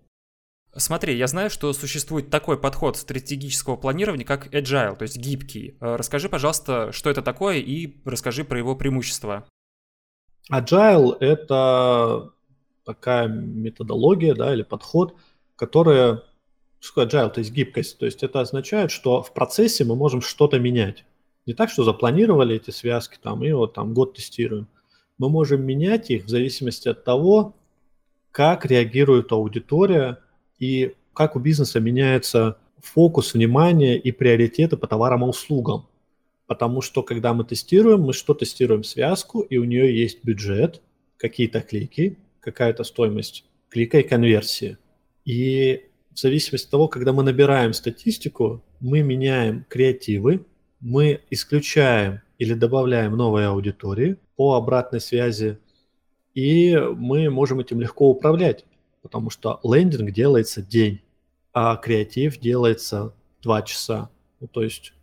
Смотри, 0.75 1.17
я 1.17 1.27
знаю, 1.27 1.49
что 1.49 1.73
существует 1.73 2.29
такой 2.29 2.57
подход 2.59 2.95
стратегического 2.95 3.75
планирования, 3.75 4.25
как 4.25 4.53
agile, 4.53 4.95
то 4.95 5.03
есть 5.03 5.17
гибкий. 5.17 5.75
Э, 5.81 5.95
расскажи, 5.95 6.29
пожалуйста, 6.29 6.91
что 6.91 7.09
это 7.09 7.21
такое 7.21 7.57
и 7.57 7.97
расскажи 8.05 8.43
про 8.43 8.59
его 8.59 8.75
преимущества. 8.75 9.47
Agile– 10.51 11.17
это 11.19 12.31
такая 12.86 13.27
методология 13.27 14.34
да, 14.34 14.53
или 14.53 14.63
подход, 14.63 15.15
которая, 15.55 16.24
что 16.79 17.05
такое 17.05 17.05
agile, 17.05 17.29
то 17.31 17.39
есть 17.39 17.51
гибкость. 17.51 18.00
То 18.00 18.05
есть 18.05 18.24
это 18.24 18.39
означает, 18.39 18.91
что 18.91 19.22
в 19.22 19.34
процессе 19.34 19.86
мы 19.86 19.96
можем 19.96 20.22
что-то 20.22 20.60
менять. 20.60 21.05
Не 21.46 21.53
так, 21.53 21.69
что 21.69 21.84
запланировали 21.84 22.55
эти 22.55 22.72
связки 22.72 23.17
там 23.22 23.43
и 23.43 23.51
вот 23.51 23.74
там 23.74 23.93
год 23.93 24.15
тестируем. 24.15 24.67
Мы 25.17 25.29
можем 25.29 25.63
менять 25.63 26.10
их 26.10 26.25
в 26.25 26.29
зависимости 26.29 26.88
от 26.88 27.03
того, 27.03 27.55
как 28.31 28.65
реагирует 28.65 29.31
аудитория 29.31 30.19
и 30.60 30.96
как 31.13 31.36
у 31.36 31.39
бизнеса 31.39 31.79
меняется 31.79 32.58
фокус 32.81 33.34
внимания 33.34 33.98
и 33.98 34.12
приоритеты 34.12 34.77
по 34.77 34.88
товарам 34.88 35.25
и 35.25 35.27
услугам. 35.27 35.88
Потому 36.50 36.82
что, 36.82 37.03
когда 37.03 37.36
мы 37.36 37.44
тестируем, 37.44 38.01
мы 38.01 38.12
что 38.12 38.34
тестируем? 38.34 38.84
Связку, 38.84 39.41
и 39.41 39.58
у 39.58 39.65
нее 39.65 39.96
есть 39.96 40.24
бюджет, 40.24 40.82
какие-то 41.18 41.62
клики, 41.62 42.18
какая-то 42.39 42.84
стоимость 42.84 43.46
клика 43.70 44.00
и 44.00 44.03
конверсии. 44.03 44.79
И 45.25 45.84
в 46.12 46.18
зависимости 46.18 46.65
от 46.65 46.72
того, 46.72 46.88
когда 46.88 47.13
мы 47.13 47.22
набираем 47.22 47.72
статистику, 47.74 48.63
мы 48.79 49.03
меняем 49.03 49.63
креативы, 49.70 50.44
мы 50.79 51.22
исключаем 51.29 52.22
или 52.39 52.56
добавляем 52.56 53.15
новые 53.15 53.46
аудитории 53.46 54.18
по 54.36 54.56
обратной 54.56 55.01
связи, 55.01 55.60
и 56.34 56.75
мы 56.75 57.29
можем 57.29 57.60
этим 57.60 57.79
легко 57.79 58.10
управлять, 58.10 58.65
потому 59.03 59.29
что 59.29 59.60
лендинг 59.63 60.10
делается 60.10 60.63
день, 60.63 61.01
а 61.53 61.75
креатив 61.75 62.39
делается 62.39 63.13
два 63.44 63.62
часа. 63.62 64.10
Ну, 64.39 64.48
то 64.48 64.63
есть 64.63 64.94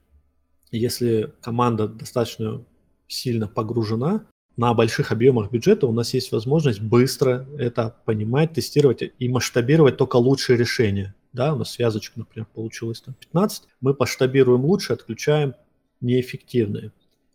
если 0.76 1.33
команда 1.40 1.88
достаточно 1.88 2.62
сильно 3.09 3.49
погружена, 3.49 4.26
на 4.56 4.73
больших 4.73 5.12
объемах 5.12 5.50
бюджета 5.50 5.87
у 5.87 5.92
нас 5.92 6.14
есть 6.14 6.33
возможность 6.33 6.80
быстро 6.80 7.47
это 7.59 7.95
понимать, 8.04 8.54
тестировать 8.54 9.02
и 9.18 9.28
масштабировать 9.28 9.99
только 9.99 10.16
лучшие 10.16 10.56
решения. 10.56 11.14
Да, 11.33 11.52
у 11.52 11.59
нас 11.59 11.73
связочек, 11.73 12.16
например, 12.16 12.47
получилось 12.54 13.02
там 13.02 13.14
15, 13.14 13.64
мы 13.83 13.95
масштабируем 13.99 14.64
лучше, 14.64 14.95
отключаем 14.95 15.54
неэффективные. 16.00 16.92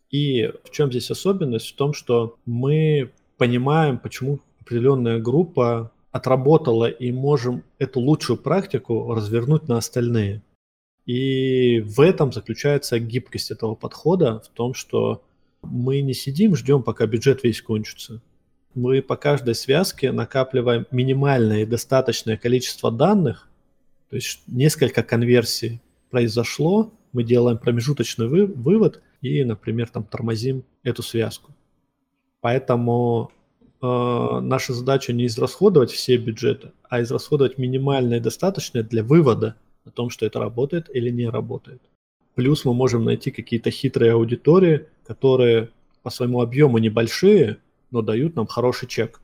И 0.09 0.51
в 0.63 0.71
чем 0.71 0.89
здесь 0.89 1.11
особенность? 1.11 1.69
В 1.69 1.75
том, 1.75 1.93
что 1.93 2.37
мы 2.45 3.11
понимаем, 3.37 3.99
почему 3.99 4.39
определенная 4.59 5.19
группа 5.19 5.91
отработала 6.11 6.89
и 6.89 7.11
можем 7.11 7.63
эту 7.79 7.99
лучшую 7.99 8.37
практику 8.37 9.13
развернуть 9.13 9.67
на 9.67 9.77
остальные. 9.77 10.41
И 11.05 11.81
в 11.81 11.99
этом 11.99 12.31
заключается 12.31 12.99
гибкость 12.99 13.51
этого 13.51 13.75
подхода, 13.75 14.39
в 14.39 14.49
том, 14.49 14.73
что 14.73 15.23
мы 15.61 16.01
не 16.01 16.13
сидим, 16.13 16.55
ждем, 16.55 16.83
пока 16.83 17.05
бюджет 17.05 17.43
весь 17.43 17.61
кончится. 17.61 18.21
Мы 18.73 19.01
по 19.01 19.15
каждой 19.15 19.55
связке 19.55 20.11
накапливаем 20.11 20.85
минимальное 20.91 21.63
и 21.63 21.65
достаточное 21.65 22.37
количество 22.37 22.91
данных, 22.91 23.49
то 24.09 24.15
есть 24.15 24.41
несколько 24.47 25.03
конверсий 25.03 25.81
произошло, 26.09 26.93
мы 27.13 27.23
делаем 27.23 27.57
промежуточный 27.57 28.27
вы, 28.27 28.45
вывод 28.45 29.01
и, 29.21 29.43
например, 29.43 29.89
там 29.89 30.03
тормозим 30.03 30.63
эту 30.83 31.03
связку. 31.03 31.51
Поэтому 32.39 33.31
э, 33.81 34.39
наша 34.41 34.73
задача 34.73 35.13
не 35.13 35.27
израсходовать 35.27 35.91
все 35.91 36.17
бюджеты, 36.17 36.71
а 36.89 37.01
израсходовать 37.01 37.57
минимальное 37.57 38.17
и 38.17 38.21
достаточное 38.21 38.83
для 38.83 39.03
вывода 39.03 39.55
о 39.85 39.91
том, 39.91 40.09
что 40.09 40.25
это 40.25 40.39
работает 40.39 40.89
или 40.93 41.09
не 41.09 41.29
работает. 41.29 41.81
Плюс 42.35 42.65
мы 42.65 42.73
можем 42.73 43.03
найти 43.03 43.31
какие-то 43.31 43.71
хитрые 43.71 44.13
аудитории, 44.13 44.87
которые 45.05 45.69
по 46.03 46.09
своему 46.09 46.41
объему 46.41 46.77
небольшие, 46.77 47.57
но 47.91 48.01
дают 48.01 48.35
нам 48.35 48.47
хороший 48.47 48.87
чек. 48.87 49.21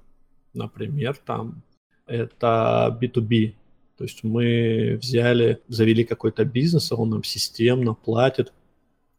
Например, 0.54 1.16
там 1.26 1.62
это 2.06 2.98
B2B. 3.02 3.56
То 3.98 4.04
есть 4.04 4.24
мы 4.24 5.00
взяли, 5.02 5.62
завели 5.68 6.04
какой-то 6.04 6.46
бизнес, 6.46 6.92
а 6.92 6.96
он 6.96 7.10
нам 7.10 7.24
системно 7.24 7.94
платит, 7.94 8.54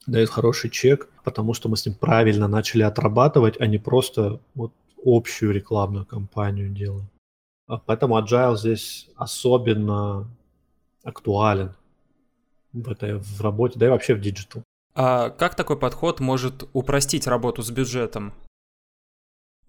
дает 0.07 0.29
хороший 0.31 0.71
чек, 0.71 1.09
потому 1.25 1.55
что 1.55 1.69
мы 1.69 1.77
с 1.77 1.85
ним 1.85 1.95
правильно 1.95 2.47
начали 2.49 2.83
отрабатывать, 2.83 3.61
а 3.61 3.67
не 3.67 3.79
просто 3.79 4.41
вот 4.55 4.73
общую 5.05 5.53
рекламную 5.53 6.07
кампанию 6.07 6.71
делаем. 6.71 7.09
А 7.67 7.79
поэтому 7.79 8.19
Agile 8.19 8.57
здесь 8.57 9.09
особенно 9.17 10.29
актуален 11.09 11.75
в 12.73 12.91
этой 12.91 13.19
в 13.19 13.41
работе, 13.41 13.79
да 13.79 13.87
и 13.87 13.89
вообще 13.89 14.15
в 14.15 14.21
digital. 14.21 14.63
А 14.95 15.31
как 15.31 15.55
такой 15.55 15.79
подход 15.79 16.21
может 16.21 16.69
упростить 16.73 17.27
работу 17.27 17.63
с 17.63 17.71
бюджетом? 17.71 18.35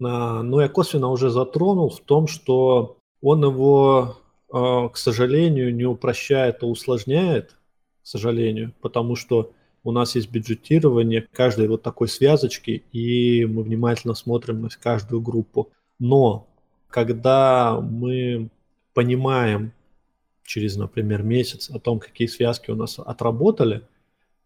А, 0.02 0.42
ну, 0.42 0.60
я 0.60 0.68
косвенно 0.68 1.08
уже 1.08 1.30
затронул 1.30 1.90
в 1.90 2.00
том, 2.00 2.26
что 2.26 2.98
он 3.22 3.44
его, 3.44 4.18
а, 4.52 4.88
к 4.88 4.96
сожалению, 4.96 5.74
не 5.74 5.84
упрощает, 5.84 6.62
а 6.62 6.66
усложняет, 6.66 7.56
к 8.02 8.06
сожалению, 8.06 8.74
потому 8.80 9.16
что 9.16 9.52
у 9.82 9.92
нас 9.92 10.14
есть 10.14 10.30
бюджетирование 10.30 11.26
каждой 11.32 11.68
вот 11.68 11.82
такой 11.82 12.08
связочки, 12.08 12.84
и 12.92 13.46
мы 13.46 13.62
внимательно 13.62 14.14
смотрим 14.14 14.62
на 14.62 14.68
каждую 14.68 15.22
группу. 15.22 15.70
Но 15.98 16.46
когда 16.88 17.80
мы 17.80 18.50
понимаем 18.92 19.72
через, 20.50 20.76
например, 20.76 21.22
месяц 21.22 21.70
о 21.70 21.78
том, 21.78 22.00
какие 22.00 22.26
связки 22.26 22.72
у 22.72 22.74
нас 22.74 22.98
отработали, 22.98 23.82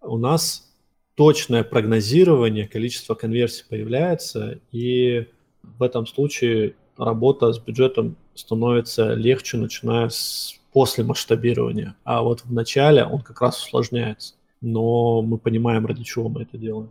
у 0.02 0.18
нас 0.18 0.70
точное 1.14 1.64
прогнозирование 1.64 2.68
количества 2.68 3.14
конверсий 3.14 3.64
появляется, 3.66 4.60
и 4.70 5.28
в 5.62 5.82
этом 5.82 6.06
случае 6.06 6.74
работа 6.98 7.52
с 7.54 7.58
бюджетом 7.58 8.16
становится 8.34 9.14
легче, 9.14 9.56
начиная 9.56 10.10
с 10.10 10.60
после 10.74 11.04
масштабирования. 11.04 11.96
А 12.04 12.20
вот 12.20 12.44
в 12.44 12.52
начале 12.52 13.04
он 13.04 13.22
как 13.22 13.40
раз 13.40 13.64
усложняется 13.64 14.34
но 14.64 15.22
мы 15.22 15.38
понимаем, 15.38 15.86
ради 15.86 16.02
чего 16.02 16.28
мы 16.28 16.42
это 16.42 16.56
делаем. 16.56 16.90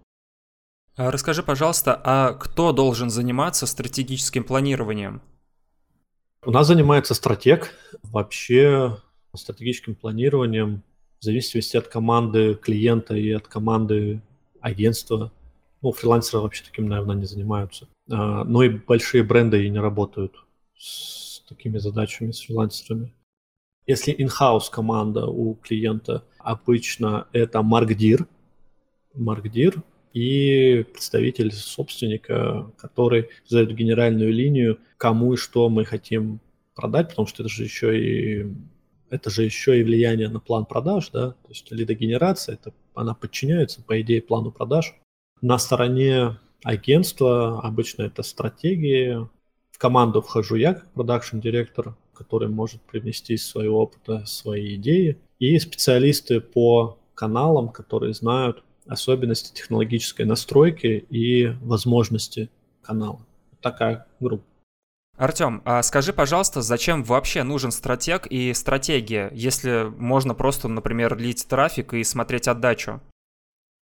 А 0.95 1.09
расскажи, 1.09 1.41
пожалуйста, 1.41 1.99
а 2.03 2.33
кто 2.33 2.71
должен 2.71 3.09
заниматься 3.09 3.65
стратегическим 3.65 4.43
планированием? 4.43 5.21
У 6.45 6.51
нас 6.51 6.67
занимается 6.67 7.13
стратег. 7.13 7.73
Вообще 8.03 8.97
стратегическим 9.33 9.95
планированием 9.95 10.83
в 11.19 11.23
зависимости 11.23 11.77
от 11.77 11.87
команды 11.87 12.55
клиента 12.55 13.15
и 13.15 13.31
от 13.31 13.47
команды 13.47 14.21
агентства. 14.59 15.31
Ну, 15.81 15.93
фрилансеры 15.93 16.43
вообще 16.43 16.65
таким, 16.65 16.89
наверное, 16.89 17.15
не 17.15 17.25
занимаются. 17.25 17.87
А, 18.11 18.43
но 18.43 18.61
и 18.61 18.69
большие 18.69 19.23
бренды 19.23 19.65
и 19.65 19.69
не 19.69 19.79
работают 19.79 20.35
с 20.77 21.39
такими 21.47 21.77
задачами, 21.77 22.31
с 22.31 22.41
фрилансерами. 22.41 23.13
Если 23.87 24.13
in-house 24.13 24.69
команда 24.69 25.27
у 25.27 25.55
клиента, 25.55 26.25
обычно 26.39 27.27
это 27.31 27.61
маркдир, 27.61 28.27
маркдир 29.13 29.81
и 30.13 30.85
представитель 30.91 31.51
собственника, 31.51 32.71
который 32.77 33.29
задает 33.47 33.75
генеральную 33.75 34.31
линию, 34.31 34.79
кому 34.97 35.33
и 35.33 35.37
что 35.37 35.69
мы 35.69 35.85
хотим 35.85 36.39
продать, 36.75 37.09
потому 37.09 37.27
что 37.27 37.43
это 37.43 37.49
же 37.49 37.63
еще 37.63 37.99
и 37.99 38.47
это 39.09 39.29
же 39.29 39.43
еще 39.43 39.79
и 39.79 39.83
влияние 39.83 40.27
на 40.27 40.39
план 40.39 40.65
продаж, 40.65 41.09
да, 41.11 41.31
то 41.31 41.49
есть 41.49 41.71
лидогенерация, 41.71 42.55
это, 42.55 42.73
она 42.95 43.13
подчиняется, 43.13 43.83
по 43.83 44.01
идее, 44.01 44.23
плану 44.23 44.51
продаж. 44.51 44.95
На 45.39 45.59
стороне 45.59 46.39
агентства 46.63 47.61
обычно 47.61 48.03
это 48.03 48.23
стратегии. 48.23 49.27
В 49.69 49.77
команду 49.77 50.21
вхожу 50.21 50.55
я 50.55 50.73
как 50.73 50.91
продакшн-директор, 50.93 51.95
который 52.15 52.47
может 52.47 52.81
привнести 52.81 53.35
из 53.35 53.47
своего 53.47 53.81
опыта 53.81 54.25
свои 54.25 54.75
идеи, 54.75 55.19
и 55.37 55.59
специалисты 55.59 56.41
по 56.41 56.97
каналам, 57.13 57.69
которые 57.69 58.15
знают 58.15 58.63
особенности 58.87 59.53
технологической 59.53 60.25
настройки 60.25 61.05
и 61.09 61.47
возможности 61.61 62.49
канала. 62.81 63.25
Такая 63.61 64.07
группа. 64.19 64.43
Артем, 65.15 65.61
а 65.63 65.83
скажи, 65.83 66.11
пожалуйста, 66.11 66.61
зачем 66.61 67.03
вообще 67.03 67.43
нужен 67.43 67.71
стратег 67.71 68.25
и 68.27 68.51
стратегия, 68.53 69.29
если 69.33 69.91
можно 69.97 70.33
просто, 70.33 70.67
например, 70.67 71.17
лить 71.17 71.45
трафик 71.47 71.93
и 71.93 72.03
смотреть 72.03 72.47
отдачу? 72.47 72.99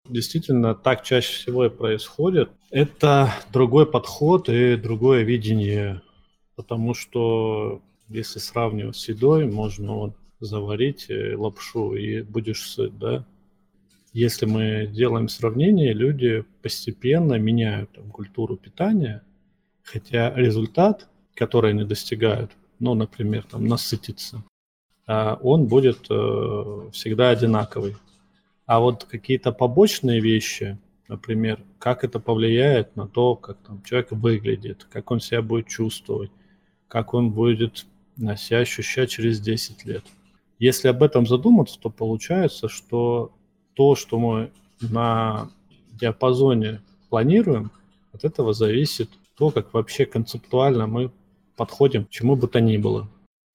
Действительно, 0.10 0.76
так 0.76 1.04
чаще 1.04 1.34
всего 1.34 1.66
и 1.66 1.70
происходит. 1.70 2.52
Это 2.72 3.34
другой 3.54 3.86
подход 3.86 4.50
и 4.50 4.76
другое 4.76 5.24
видение, 5.24 6.02
потому 6.58 6.94
что 6.94 7.82
если 8.10 8.40
сравнивать 8.40 8.98
с 8.98 9.08
едой, 9.08 9.46
можно 9.46 9.94
вот 9.94 10.16
заварить 10.42 11.10
э, 11.10 11.38
лапшу 11.38 11.94
и 11.94 12.22
будешь 12.22 12.70
сыт, 12.70 12.98
да. 13.00 13.26
Если 14.14 14.46
мы 14.46 14.86
делаем 14.86 15.28
сравнение, 15.28 15.92
люди 15.92 16.46
постепенно 16.62 17.34
меняют 17.40 17.92
там, 17.94 18.12
культуру 18.12 18.56
питания, 18.58 19.24
хотя 19.82 20.32
результат, 20.36 21.08
который 21.34 21.72
они 21.72 21.84
достигают, 21.84 22.52
ну, 22.78 22.94
например, 22.94 23.44
там, 23.50 23.66
насытиться, 23.66 24.44
а, 25.08 25.40
он 25.42 25.66
будет 25.66 26.06
э, 26.12 26.90
всегда 26.94 27.32
одинаковый. 27.32 27.96
А 28.68 28.80
вот 28.80 29.06
какие-то 29.06 29.52
побочные 29.52 30.22
вещи, 30.22 30.78
например, 31.08 31.60
как 31.80 32.04
это 32.04 32.20
повлияет 32.20 32.96
на 32.96 33.08
то, 33.08 33.36
как 33.36 33.58
там 33.66 33.82
человек 33.82 34.12
выглядит, 34.12 34.86
как 34.92 35.10
он 35.10 35.22
себя 35.22 35.42
будет 35.42 35.68
чувствовать, 35.68 36.32
как 36.88 37.16
он 37.16 37.32
будет 37.32 37.88
себя 38.16 38.60
ощущать 38.60 39.10
через 39.10 39.42
10 39.42 39.86
лет. 39.86 40.04
Если 40.60 40.88
об 40.88 41.02
этом 41.02 41.26
задуматься, 41.26 41.80
то 41.80 41.90
получается, 41.90 42.70
что 42.70 43.34
то, 43.76 43.96
что 43.96 44.20
мы 44.20 44.52
на 44.82 45.50
диапазоне 45.92 46.82
планируем, 47.10 47.72
от 48.12 48.24
этого 48.26 48.54
зависит 48.54 49.10
то, 49.36 49.52
как 49.52 49.74
вообще 49.74 50.06
концептуально 50.06 50.88
мы 50.88 51.12
подходим 51.56 52.06
к 52.06 52.10
чему 52.10 52.36
бы 52.36 52.48
то 52.48 52.60
ни 52.60 52.78
было. 52.78 53.10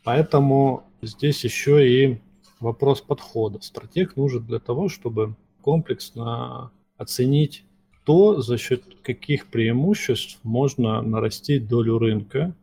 Поэтому 0.04 0.85
здесь 1.02 1.44
еще 1.44 1.88
и 1.88 2.18
вопрос 2.61 3.00
подхода. 3.00 3.61
Стратег 3.61 4.16
нужен 4.16 4.44
для 4.44 4.59
того, 4.59 4.88
чтобы 4.88 5.35
комплексно 5.62 6.70
оценить 6.96 7.64
то, 8.04 8.40
за 8.40 8.57
счет 8.57 8.83
каких 9.02 9.46
преимуществ 9.46 10.38
можно 10.42 11.02
нарастить 11.02 11.68
долю 11.68 11.98
рынка 11.98 12.54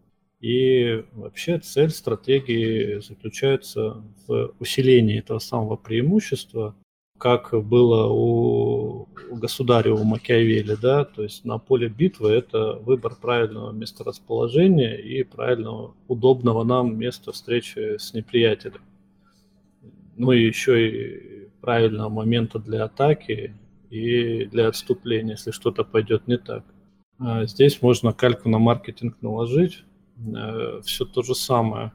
и 0.41 1.03
вообще 1.13 1.59
цель 1.59 1.91
стратегии 1.91 2.99
заключается 2.99 4.03
в 4.27 4.53
усилении 4.59 5.19
этого 5.19 5.39
самого 5.39 5.75
преимущества, 5.75 6.75
как 7.17 7.53
было 7.65 8.07
у, 8.11 9.07
государя, 9.31 9.95
Макиавелли, 9.95 10.75
да, 10.75 11.05
то 11.05 11.23
есть 11.23 11.45
на 11.45 11.57
поле 11.57 11.87
битвы 11.87 12.31
это 12.31 12.73
выбор 12.73 13.15
правильного 13.15 13.71
месторасположения 13.71 14.95
и 14.95 15.23
правильного, 15.23 15.95
удобного 16.07 16.63
нам 16.63 16.97
места 16.97 17.31
встречи 17.31 17.97
с 17.97 18.13
неприятелем. 18.13 18.81
Ну 20.17 20.31
и 20.31 20.45
еще 20.45 20.89
и 20.89 21.49
правильного 21.61 22.09
момента 22.09 22.59
для 22.59 22.85
атаки 22.85 23.53
и 23.89 24.45
для 24.45 24.67
отступления, 24.67 25.31
если 25.31 25.51
что-то 25.51 25.83
пойдет 25.83 26.27
не 26.27 26.37
так. 26.37 26.63
А 27.17 27.45
здесь 27.45 27.81
можно 27.81 28.13
кальку 28.13 28.49
на 28.49 28.59
маркетинг 28.59 29.17
наложить, 29.21 29.83
Э, 30.17 30.81
все 30.83 31.05
то 31.05 31.21
же 31.23 31.35
самое. 31.35 31.91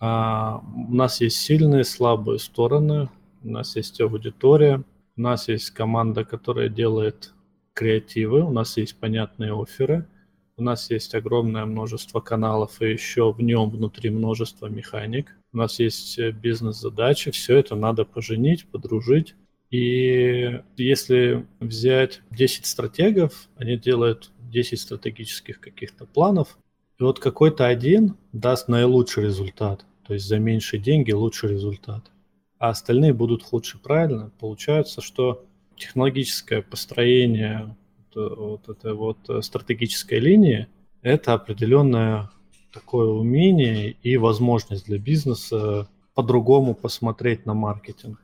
А, 0.00 0.62
у 0.88 0.94
нас 0.94 1.20
есть 1.20 1.36
сильные, 1.38 1.84
слабые 1.84 2.38
стороны, 2.38 3.08
у 3.44 3.50
нас 3.50 3.76
есть 3.76 4.00
аудитория, 4.00 4.82
у 5.16 5.20
нас 5.20 5.48
есть 5.48 5.70
команда, 5.70 6.24
которая 6.24 6.68
делает 6.68 7.32
креативы, 7.74 8.42
у 8.42 8.50
нас 8.50 8.76
есть 8.76 8.98
понятные 8.98 9.52
оферы, 9.52 10.08
у 10.56 10.62
нас 10.62 10.90
есть 10.90 11.14
огромное 11.14 11.64
множество 11.64 12.20
каналов 12.20 12.80
и 12.80 12.92
еще 12.92 13.32
в 13.32 13.40
нем 13.40 13.70
внутри 13.70 14.10
множество 14.10 14.66
механик. 14.66 15.36
У 15.52 15.56
нас 15.56 15.80
есть 15.80 16.18
э, 16.18 16.30
бизнес-задачи, 16.30 17.32
все 17.32 17.58
это 17.58 17.74
надо 17.74 18.04
поженить, 18.04 18.66
подружить. 18.66 19.34
И 19.70 20.60
если 20.76 21.46
взять 21.58 22.22
10 22.30 22.66
стратегов, 22.66 23.48
они 23.56 23.76
делают 23.76 24.30
10 24.38 24.78
стратегических 24.78 25.60
каких-то 25.60 26.06
планов, 26.06 26.56
и 27.00 27.02
вот 27.02 27.18
какой-то 27.18 27.66
один 27.66 28.16
даст 28.32 28.68
наилучший 28.68 29.24
результат, 29.24 29.84
то 30.06 30.14
есть 30.14 30.26
за 30.26 30.38
меньшие 30.38 30.80
деньги 30.80 31.10
лучший 31.10 31.50
результат, 31.50 32.12
а 32.58 32.70
остальные 32.70 33.12
будут 33.12 33.42
худше. 33.42 33.78
Правильно? 33.78 34.30
Получается, 34.38 35.00
что 35.00 35.44
технологическое 35.76 36.62
построение 36.62 37.76
вот 38.14 38.68
этой 38.68 38.94
вот 38.94 39.18
э, 39.28 39.42
стратегической 39.42 40.20
линии– 40.20 40.68
это 41.02 41.32
определенное 41.32 42.30
такое 42.72 43.08
умение 43.08 43.90
и 43.90 44.16
возможность 44.16 44.86
для 44.86 44.98
бизнеса 44.98 45.88
по-другому 46.14 46.74
посмотреть 46.74 47.44
на 47.44 47.54
маркетинг. 47.54 48.20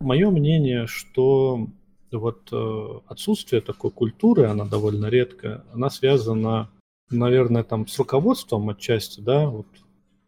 Мое 0.00 0.30
мнение, 0.30 0.86
что 0.86 1.66
вот 2.10 2.48
э, 2.50 3.00
отсутствие 3.08 3.60
такой 3.60 3.90
культуры, 3.90 4.46
она 4.46 4.64
довольно 4.64 5.06
редкая, 5.06 5.64
она 5.72 5.90
связана 5.90 6.70
наверное, 7.10 7.62
там 7.62 7.86
с 7.86 7.98
руководством 7.98 8.68
отчасти, 8.68 9.20
да, 9.20 9.48
вот 9.48 9.66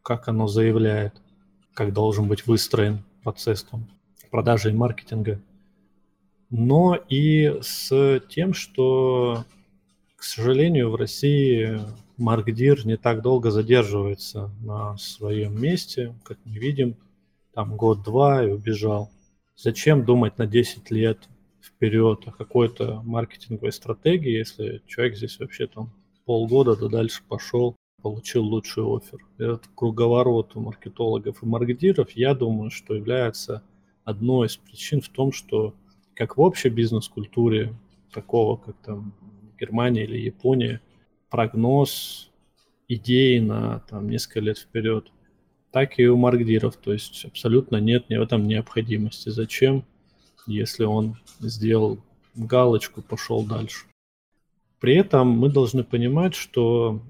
как 0.02 0.28
оно 0.28 0.46
заявляет, 0.46 1.14
как 1.74 1.92
должен 1.92 2.28
быть 2.28 2.46
выстроен 2.46 3.04
процесс 3.22 3.66
продажи 4.31 4.70
и 4.70 4.74
маркетинга, 4.74 5.40
но 6.50 6.94
и 6.94 7.59
с 7.61 8.20
тем, 8.28 8.54
что, 8.54 9.44
к 10.16 10.22
сожалению, 10.22 10.90
в 10.90 10.96
России 10.96 11.81
Маркдир 12.16 12.85
не 12.87 12.96
так 12.96 13.22
долго 13.22 13.50
задерживается 13.50 14.50
на 14.61 14.96
своем 14.96 15.61
месте, 15.61 16.14
как 16.24 16.38
мы 16.44 16.59
видим, 16.59 16.96
там 17.54 17.76
год-два 17.76 18.44
и 18.44 18.50
убежал. 18.50 19.11
Зачем 19.57 20.04
думать 20.04 20.38
на 20.38 20.46
10 20.46 20.90
лет 20.90 21.28
вперед 21.61 22.22
о 22.26 22.33
какой-то 22.33 23.02
маркетинговой 23.04 23.72
стратегии, 23.72 24.31
если 24.31 24.83
человек 24.87 25.16
здесь 25.16 25.38
вообще 25.38 25.66
там 25.66 25.92
полгода 26.24 26.76
да 26.76 26.88
дальше 26.88 27.22
пошел, 27.28 27.76
получил 28.02 28.44
лучший 28.44 28.84
офер. 28.84 29.24
Этот 29.38 29.68
круговорот 29.74 30.56
у 30.56 30.61
маркетологов 30.61 31.42
и 31.42 31.46
маркетиров, 31.46 32.11
я 32.12 32.34
думаю, 32.34 32.70
что 32.70 32.94
является 32.94 33.62
одной 34.04 34.46
из 34.46 34.56
причин 34.56 35.00
в 35.00 35.08
том, 35.08 35.32
что 35.32 35.74
как 36.14 36.37
в 36.37 36.40
общей 36.40 36.68
бизнес-культуре, 36.68 37.74
такого 38.12 38.56
как 38.56 38.76
там 38.84 39.12
Германия 39.58 40.04
или 40.04 40.18
Япония, 40.18 40.80
прогноз 41.30 42.30
идеи 42.88 43.38
на 43.38 43.80
там, 43.80 44.08
несколько 44.08 44.40
лет 44.40 44.58
вперед, 44.58 45.12
так 45.70 45.98
и 45.98 46.06
у 46.06 46.16
маркдиров. 46.16 46.76
То 46.76 46.92
есть 46.92 47.24
абсолютно 47.24 47.76
нет 47.76 48.08
ни 48.08 48.16
в 48.16 48.22
этом 48.22 48.46
необходимости. 48.46 49.28
Зачем, 49.28 49.84
если 50.46 50.84
он 50.84 51.16
сделал 51.40 51.98
галочку, 52.34 53.02
пошел 53.02 53.44
дальше. 53.44 53.87
При 54.80 54.94
этом 54.94 55.28
мы 55.28 55.50
должны 55.50 55.82
понимать, 55.82 56.34
что 56.34 57.02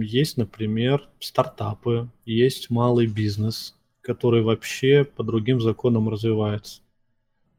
есть, 0.00 0.36
например, 0.36 1.08
стартапы, 1.20 2.08
есть 2.24 2.70
малый 2.70 3.06
бизнес, 3.06 3.74
который 4.00 4.42
вообще 4.42 5.04
по 5.04 5.22
другим 5.22 5.60
законам 5.60 6.08
развивается. 6.08 6.82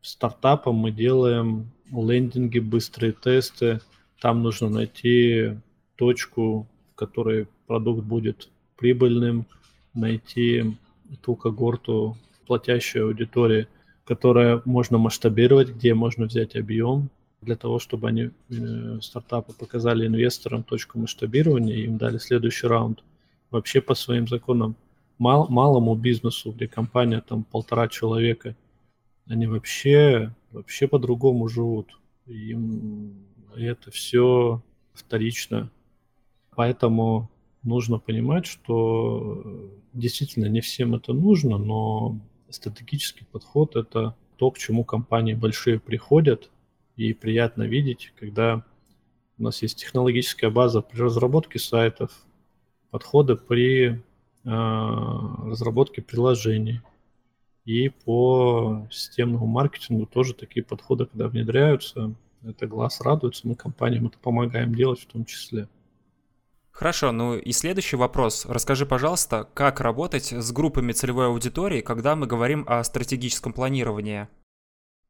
Стартапом 0.02 0.76
мы 0.76 0.92
делаем 0.92 1.72
лендинги, 1.92 2.60
быстрые 2.60 3.12
тесты. 3.14 3.82
Там 4.22 4.44
нужно 4.44 4.70
найти 4.70 5.58
точку, 5.96 6.68
в 6.92 6.96
которой 6.96 7.48
продукт 7.68 8.04
будет 8.04 8.50
прибыльным, 8.78 9.48
найти 9.94 10.78
ту 11.22 11.36
когорту 11.36 12.18
платящей 12.46 13.02
аудитории, 13.02 13.68
которая 14.06 14.62
можно 14.66 14.98
масштабировать, 14.98 15.70
где 15.70 15.94
можно 15.94 16.26
взять 16.26 16.56
объем, 16.56 17.10
для 17.46 17.56
того, 17.56 17.80
чтобы 17.80 18.10
они, 18.10 18.32
э, 18.50 19.00
стартапы, 19.02 19.54
показали 19.54 20.08
инвесторам 20.08 20.64
точку 20.64 21.00
масштабирования, 21.00 21.76
и 21.76 21.86
им 21.86 21.98
дали 21.98 22.18
следующий 22.18 22.68
раунд. 22.68 23.04
Вообще 23.52 23.82
по 23.82 23.96
своим 23.96 24.28
законам 24.28 24.76
мал, 25.18 25.48
малому 25.50 25.96
бизнесу, 25.96 26.52
где 26.52 26.68
компания 26.68 27.22
там 27.22 27.44
полтора 27.44 27.88
человека, 27.88 28.56
они 29.28 29.48
вообще, 29.48 30.34
вообще 30.52 30.88
по-другому 30.88 31.48
живут. 31.48 32.00
Им 32.26 33.26
это 33.56 33.92
все 33.92 34.62
вторично. 34.94 35.70
Поэтому 36.56 37.30
нужно 37.64 38.00
понимать, 38.00 38.46
что 38.46 39.72
действительно 39.94 40.48
не 40.48 40.62
всем 40.62 40.96
это 40.96 41.14
нужно, 41.14 41.58
но 41.58 42.20
стратегический 42.50 43.26
подход– 43.32 43.76
это 43.78 44.16
то, 44.38 44.52
к 44.52 44.58
чему 44.58 44.84
компании 44.84 45.34
большие 45.34 45.80
приходят, 45.80 46.50
и 46.96 47.14
приятно 47.14 47.64
видеть, 47.64 48.14
когда 48.20 48.64
у 49.38 49.44
нас 49.44 49.62
есть 49.62 49.80
технологическая 49.80 50.50
база 50.50 50.82
при 50.82 51.02
разработке 51.02 51.60
сайтов, 51.60 52.12
подходы 52.90 53.36
при 53.36 53.88
э, 53.88 54.00
разработке 54.44 56.02
приложений. 56.02 56.82
И 57.66 57.90
по 57.90 58.88
системному 58.92 59.48
маркетингу 59.48 60.06
тоже 60.06 60.36
такие 60.36 60.64
подходы, 60.64 61.08
когда 61.08 61.28
внедряются, 61.28 62.14
это 62.44 62.68
глаз 62.68 63.02
радуется, 63.02 63.48
мы 63.48 63.56
компаниям 63.56 64.06
это 64.06 64.20
помогаем 64.20 64.76
делать 64.76 65.00
в 65.00 65.08
том 65.08 65.26
числе. 65.26 65.68
Хорошо, 66.70 67.12
ну 67.12 67.38
и 67.38 67.52
следующий 67.54 67.96
вопрос. 67.96 68.46
Расскажи, 68.46 68.86
пожалуйста, 68.86 69.50
как 69.54 69.80
работать 69.80 70.32
с 70.32 70.52
группами 70.52 70.92
целевой 70.92 71.28
аудитории, 71.28 71.82
когда 71.82 72.16
мы 72.16 72.28
говорим 72.28 72.66
о 72.68 72.84
стратегическом 72.84 73.54
планировании? 73.54 74.28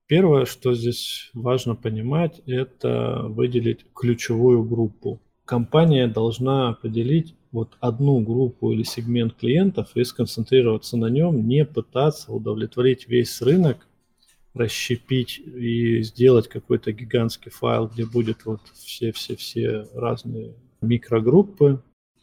Первое, 0.08 0.46
что 0.46 0.76
здесь 0.76 1.32
важно 1.34 1.76
понимать, 1.76 2.40
это 2.46 3.24
выделить 3.24 3.86
ключевую 3.96 4.64
группу. 4.64 5.20
Компания 5.46 6.08
должна 6.08 6.74
поделить 6.74 7.36
вот 7.52 7.76
одну 7.80 8.20
группу 8.20 8.72
или 8.72 8.84
сегмент 8.84 9.34
клиентов 9.34 9.90
и 9.96 10.04
сконцентрироваться 10.04 10.98
на 10.98 11.08
нем, 11.08 11.48
не 11.48 11.66
пытаться 11.66 12.32
удовлетворить 12.32 13.08
весь 13.08 13.42
рынок, 13.42 13.88
расщепить 14.54 15.40
и 15.40 16.04
сделать 16.04 16.50
какой-то 16.50 16.92
гигантский 16.92 17.52
файл, 17.52 17.88
где 17.88 18.06
будет 18.06 18.46
вот 18.46 18.62
все-все-все 18.76 19.88
разные 19.96 20.54
микрогруппы. 20.82 21.82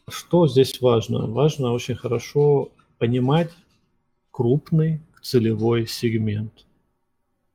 Что 0.09 0.47
здесь 0.47 0.79
важно? 0.79 1.27
Важно 1.27 1.73
очень 1.73 1.95
хорошо 1.95 2.71
понимать 2.97 3.51
крупный 4.31 5.01
целевой 5.21 5.85
сегмент. 5.85 6.65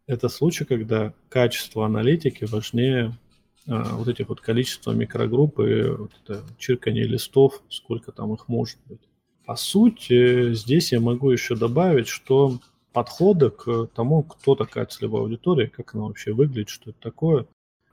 Это 0.09 0.31
случай, 0.31 0.65
когда 0.65 1.13
качество 1.29 1.85
аналитики 1.85 2.45
важнее 2.45 3.15
а, 3.69 3.95
вот 3.95 4.09
этих 4.09 4.31
вот 4.31 4.41
количества 4.41 4.93
микрогрупп 4.93 5.61
и 5.61 5.83
вот 5.91 6.13
это 6.25 6.43
чирканье 6.57 7.05
листов, 7.05 7.63
сколько 7.69 8.11
там 8.11 8.33
их 8.33 8.49
может 8.49 8.79
быть. 8.87 9.03
По 9.45 9.55
сути, 9.55 10.55
здесь 10.55 10.93
я 10.93 11.01
могу 11.01 11.31
еще 11.31 11.55
добавить, 11.55 12.09
что 12.09 12.59
подходы 12.95 13.51
к 13.51 13.89
тому, 13.95 14.23
кто 14.23 14.55
такая 14.55 14.87
целевая 14.87 15.25
аудитория, 15.25 15.69
как 15.69 15.95
она 15.95 16.05
вообще 16.05 16.33
выглядит, 16.33 16.71
что 16.71 16.91
это 16.91 17.01
такое, 17.01 17.47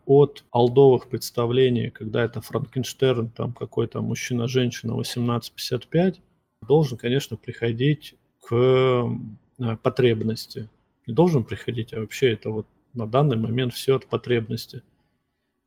от 0.06 0.46
алдовых 0.52 1.10
представлений, 1.10 1.90
когда 1.90 2.24
это 2.24 2.40
Франкенштерн, 2.40 3.30
там 3.30 3.52
какой-то 3.52 4.02
мужчина-женщина 4.02 4.94
18-55, 4.94 6.22
должен, 6.66 6.98
конечно, 6.98 7.36
приходить 7.36 8.16
к 8.42 8.56
э, 8.56 9.78
потребности. 9.84 10.70
Не 11.08 11.14
должен 11.14 11.44
приходить, 11.44 11.94
а 11.94 12.00
вообще 12.00 12.34
это 12.34 12.50
вот 12.50 12.68
на 12.94 13.08
данный 13.08 13.38
момент 13.38 13.74
все 13.74 13.96
от 13.96 14.08
потребности. 14.08 14.84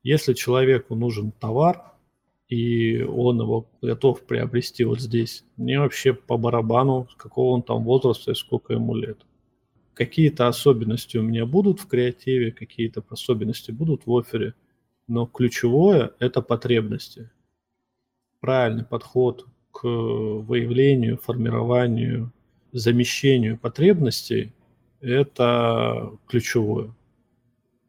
Если 0.03 0.33
человеку 0.33 0.95
нужен 0.95 1.33
товар, 1.33 1.93
и 2.49 3.03
он 3.03 3.41
его 3.41 3.71
готов 3.83 4.23
приобрести 4.23 4.85
вот 4.85 5.01
здесь, 5.01 5.45
мне 5.57 5.79
вообще 5.79 6.15
по 6.15 6.39
барабану, 6.39 7.09
какого 7.17 7.55
он 7.55 7.63
там 7.63 7.85
возраста 7.85 8.33
и 8.33 8.35
сколько 8.35 8.73
ему 8.73 8.95
лет 8.95 9.19
какие-то 9.99 10.47
особенности 10.47 11.17
у 11.19 11.23
меня 11.23 11.45
будут 11.45 11.81
в 11.81 11.89
креативе, 11.89 12.53
какие-то 12.53 13.03
особенности 13.11 13.73
будут 13.73 14.07
в 14.07 14.17
офере, 14.17 14.55
но 15.09 15.27
ключевое– 15.27 16.13
это 16.21 16.41
потребности. 16.41 17.31
Правильный 18.39 18.85
подход 18.85 19.47
к 19.73 19.83
выявлению, 19.83 21.19
формированию, 21.19 22.33
замещению 22.71 23.59
потребностей– 23.59 24.53
это 25.01 26.13
ключевое. 26.27 26.95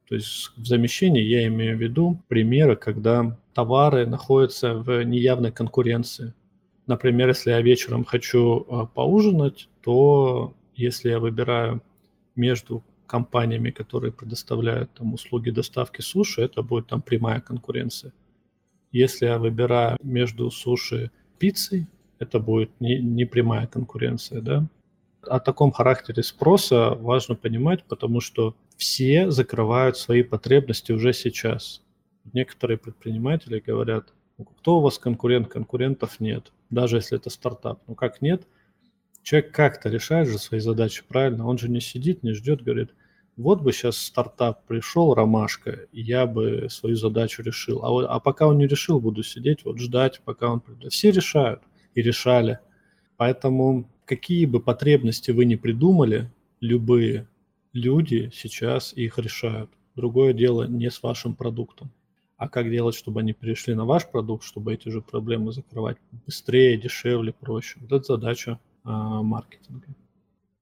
То 0.07 0.15
есть 0.15 0.51
в 0.57 0.65
замещении 0.65 1.21
я 1.21 1.45
имею 1.47 1.77
в 1.77 1.81
виду 1.81 2.19
примеры, 2.27 2.75
когда 2.75 3.37
товары 3.53 4.07
находятся 4.07 4.73
в 4.73 5.03
неявной 5.03 5.51
конкуренции. 5.51 6.33
Например, 6.87 7.27
если 7.27 7.51
я 7.51 7.61
вечером 7.61 8.03
хочу 8.03 8.65
а, 8.69 8.85
поужинать, 8.87 9.69
то 9.83 10.55
если 10.75 11.09
я 11.09 11.19
выбираю 11.19 11.83
между 12.35 12.83
компаниями, 13.05 13.69
которые 13.69 14.11
предоставляют 14.11 14.91
там 14.93 15.13
услуги 15.13 15.51
доставки 15.51 16.01
суши, 16.01 16.41
это 16.41 16.63
будет 16.63 16.87
там 16.87 17.01
прямая 17.01 17.41
конкуренция. 17.41 18.11
Если 18.91 19.27
я 19.27 19.37
выбираю 19.37 19.97
между 20.01 20.49
суши 20.49 21.05
и 21.05 21.39
пиццей, 21.39 21.87
это 22.17 22.39
будет 22.39 22.71
не, 22.79 22.99
не 22.99 23.25
прямая 23.25 23.67
конкуренция, 23.67 24.41
да. 24.41 24.67
О 25.23 25.39
таком 25.39 25.71
характере 25.71 26.23
спроса 26.23 26.91
важно 26.91 27.35
понимать, 27.35 27.83
потому 27.83 28.21
что 28.21 28.55
все 28.77 29.29
закрывают 29.31 29.97
свои 29.97 30.23
потребности 30.23 30.91
уже 30.91 31.13
сейчас. 31.13 31.81
Некоторые 32.33 32.77
предприниматели 32.77 33.59
говорят, 33.59 34.13
«Ну, 34.37 34.45
кто 34.45 34.77
у 34.77 34.81
вас 34.81 34.97
конкурент? 34.97 35.49
Конкурентов 35.49 36.19
нет. 36.19 36.53
Даже 36.69 36.97
если 36.97 37.17
это 37.17 37.29
стартап. 37.29 37.81
Ну 37.87 37.95
как 37.95 38.21
нет? 38.21 38.47
Человек 39.23 39.51
как-то 39.51 39.89
решает 39.89 40.27
же 40.29 40.37
свои 40.37 40.59
задачи 40.59 41.03
правильно, 41.07 41.45
он 41.45 41.57
же 41.57 41.69
не 41.69 41.81
сидит, 41.81 42.23
не 42.23 42.33
ждет, 42.33 42.63
говорит, 42.63 42.91
вот 43.39 43.61
бы 43.61 43.71
сейчас 43.71 43.97
стартап 43.97 44.65
пришел, 44.65 45.13
ромашка, 45.13 45.71
и 45.91 46.01
я 46.01 46.25
бы 46.25 46.67
свою 46.69 46.95
задачу 46.95 47.41
решил. 47.41 47.83
А, 47.85 47.89
вот, 47.89 48.05
а 48.09 48.19
пока 48.19 48.47
он 48.47 48.57
не 48.57 48.67
решил, 48.67 48.99
буду 48.99 49.23
сидеть, 49.23 49.63
вот 49.65 49.79
ждать, 49.79 50.21
пока 50.25 50.51
он 50.51 50.59
придет. 50.59 50.91
Все 50.91 51.11
решают 51.11 51.61
и 51.95 52.01
решали. 52.01 52.59
Поэтому 53.17 53.89
какие 54.09 54.47
бы 54.47 54.59
потребности 54.59 55.29
вы 55.29 55.45
ни 55.45 55.53
придумали, 55.53 56.31
любые 56.61 57.27
люди 57.73 58.31
сейчас 58.33 58.91
их 58.93 59.19
решают. 59.19 59.69
Другое 59.95 60.33
дело 60.33 60.63
не 60.63 60.89
с 60.89 61.03
вашим 61.03 61.35
продуктом. 61.35 61.91
а 62.37 62.47
как 62.49 62.71
делать, 62.71 62.95
чтобы 62.95 63.19
они 63.19 63.33
перешли 63.33 63.75
на 63.75 63.85
ваш 63.85 64.09
продукт, 64.09 64.43
чтобы 64.45 64.73
эти 64.73 64.89
же 64.89 65.01
проблемы 65.01 65.51
закрывать 65.51 65.97
быстрее, 66.25 66.77
дешевле, 66.77 67.33
проще. 67.33 67.77
Вот 67.81 67.91
это 67.91 68.13
задача 68.13 68.59
а, 68.83 69.21
маркетинга. 69.21 69.87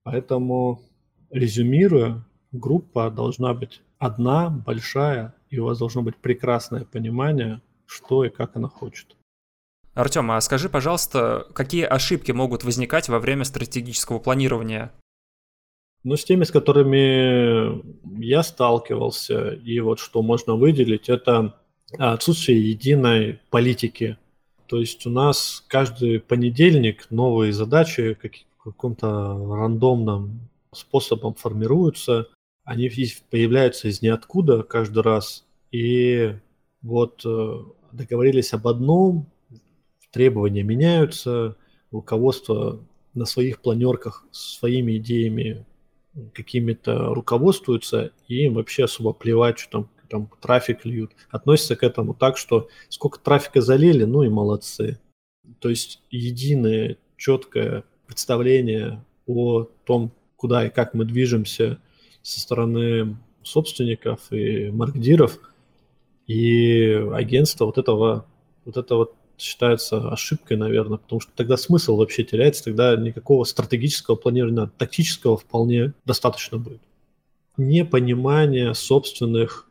Поэтому, 0.02 0.82
резюмируя, 1.30 2.26
группа 2.52 3.10
должна 3.10 3.54
быть 3.54 3.80
одна, 3.98 4.50
большая, 4.50 5.34
и 5.50 5.58
у 5.58 5.66
вас 5.66 5.78
должно 5.78 6.02
быть 6.02 6.16
прекрасное 6.16 6.84
понимание, 6.84 7.62
что 7.86 8.24
и 8.24 8.28
как 8.28 8.56
она 8.56 8.68
хочет. 8.68 9.17
Артем, 9.98 10.30
а 10.30 10.40
скажи, 10.40 10.68
пожалуйста, 10.68 11.48
какие 11.54 11.82
ошибки 11.82 12.30
могут 12.30 12.62
возникать 12.62 13.08
во 13.08 13.18
время 13.18 13.42
стратегического 13.42 14.20
планирования? 14.20 14.92
Ну, 16.04 16.16
с 16.16 16.24
теми, 16.24 16.44
с 16.44 16.52
которыми 16.52 17.82
я 18.24 18.44
сталкивался, 18.44 19.50
и 19.50 19.80
вот 19.80 19.98
что 19.98 20.22
можно 20.22 20.54
выделить, 20.54 21.08
это 21.08 21.56
отсутствие 21.98 22.70
единой 22.70 23.40
политики. 23.50 24.18
То 24.68 24.78
есть 24.78 25.04
у 25.04 25.10
нас 25.10 25.64
каждый 25.66 26.20
понедельник 26.20 27.10
новые 27.10 27.52
задачи 27.52 28.16
каким-то 28.62 29.08
рандомным 29.10 30.48
способом 30.72 31.34
формируются, 31.34 32.28
они 32.62 32.88
появляются 33.30 33.88
из 33.88 34.00
ниоткуда 34.00 34.62
каждый 34.62 35.02
раз, 35.02 35.44
и 35.72 36.36
вот 36.82 37.22
э, 37.24 37.64
договорились 37.90 38.52
об 38.52 38.68
одном, 38.68 39.26
требования 40.10 40.62
меняются, 40.62 41.56
руководство 41.90 42.80
на 43.14 43.24
своих 43.24 43.60
планерках 43.60 44.24
своими 44.30 44.98
идеями 44.98 45.64
какими-то 46.34 47.14
руководствуются, 47.14 48.12
и 48.26 48.44
им 48.44 48.54
вообще 48.54 48.84
особо 48.84 49.12
плевать, 49.12 49.58
что 49.58 49.70
там, 49.70 49.90
там 50.08 50.30
трафик 50.40 50.84
льют. 50.84 51.12
Относятся 51.30 51.76
к 51.76 51.82
этому 51.82 52.14
так, 52.14 52.36
что 52.36 52.68
сколько 52.88 53.20
трафика 53.20 53.60
залили, 53.60 54.04
ну 54.04 54.22
и 54.22 54.28
молодцы. 54.28 54.98
То 55.60 55.68
есть 55.68 56.02
единое, 56.10 56.96
четкое 57.16 57.84
представление 58.06 59.04
о 59.26 59.64
том, 59.84 60.12
куда 60.36 60.66
и 60.66 60.70
как 60.70 60.94
мы 60.94 61.04
движемся 61.04 61.78
со 62.22 62.40
стороны 62.40 63.16
собственников 63.42 64.32
и 64.32 64.70
маркдиров, 64.70 65.38
и 66.26 66.92
агентства 67.12 67.64
вот 67.66 67.78
этого, 67.78 68.26
вот 68.64 68.76
это 68.76 68.94
вот 68.96 69.14
считается 69.38 70.10
ошибкой, 70.10 70.56
наверное, 70.56 70.98
потому 70.98 71.20
что 71.20 71.30
тогда 71.34 71.56
смысл 71.56 71.96
вообще 71.96 72.24
теряется, 72.24 72.64
тогда 72.64 72.96
никакого 72.96 73.44
стратегического 73.44 74.16
планирования, 74.16 74.70
тактического 74.76 75.36
вполне 75.36 75.92
достаточно 76.04 76.58
будет. 76.58 76.80
Непонимание 77.56 78.74
собственных 78.74 79.68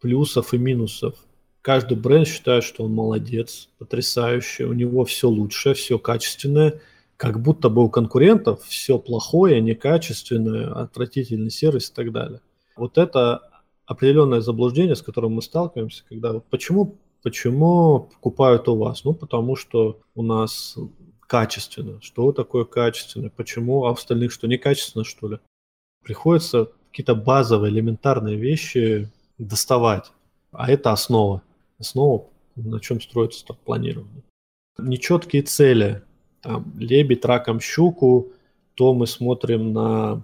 плюсов 0.00 0.54
и 0.54 0.58
минусов. 0.58 1.14
Каждый 1.62 1.96
бренд 1.96 2.26
считает, 2.26 2.64
что 2.64 2.84
он 2.84 2.92
молодец, 2.92 3.68
потрясающий, 3.78 4.64
у 4.64 4.72
него 4.72 5.04
все 5.04 5.28
лучше, 5.28 5.74
все 5.74 5.98
качественное, 5.98 6.80
как 7.16 7.42
будто 7.42 7.68
бы 7.68 7.84
у 7.84 7.90
конкурентов 7.90 8.64
все 8.64 8.98
плохое, 8.98 9.60
некачественное, 9.60 10.72
отвратительный 10.72 11.50
сервис 11.50 11.90
и 11.90 11.94
так 11.94 12.12
далее. 12.12 12.40
Вот 12.76 12.96
это 12.96 13.42
определенное 13.84 14.40
заблуждение, 14.40 14.96
с 14.96 15.02
которым 15.02 15.32
мы 15.32 15.42
сталкиваемся, 15.42 16.04
когда 16.08 16.40
почему 16.48 16.96
Почему 17.22 18.00
покупают 18.00 18.68
у 18.68 18.76
вас? 18.76 19.04
Ну, 19.04 19.14
потому 19.14 19.56
что 19.56 20.00
у 20.14 20.22
нас 20.22 20.76
качественно. 21.20 22.00
Что 22.00 22.32
такое 22.32 22.64
качественно? 22.64 23.30
Почему? 23.30 23.84
А 23.84 23.92
остальных 23.92 24.32
что, 24.32 24.48
некачественно, 24.48 25.04
что 25.04 25.28
ли? 25.28 25.38
Приходится 26.02 26.70
какие-то 26.90 27.14
базовые, 27.14 27.72
элементарные 27.72 28.36
вещи 28.36 29.08
доставать. 29.38 30.10
А 30.50 30.70
это 30.70 30.92
основа. 30.92 31.42
Основа, 31.78 32.26
на 32.56 32.80
чем 32.80 33.00
строится 33.00 33.44
так 33.46 33.58
планирование. 33.58 34.22
Нечеткие 34.78 35.42
цели. 35.42 36.02
Там, 36.40 36.72
лебедь, 36.78 37.24
раком, 37.24 37.60
щуку. 37.60 38.32
То 38.74 38.94
мы 38.94 39.06
смотрим 39.06 39.72
на 39.72 40.22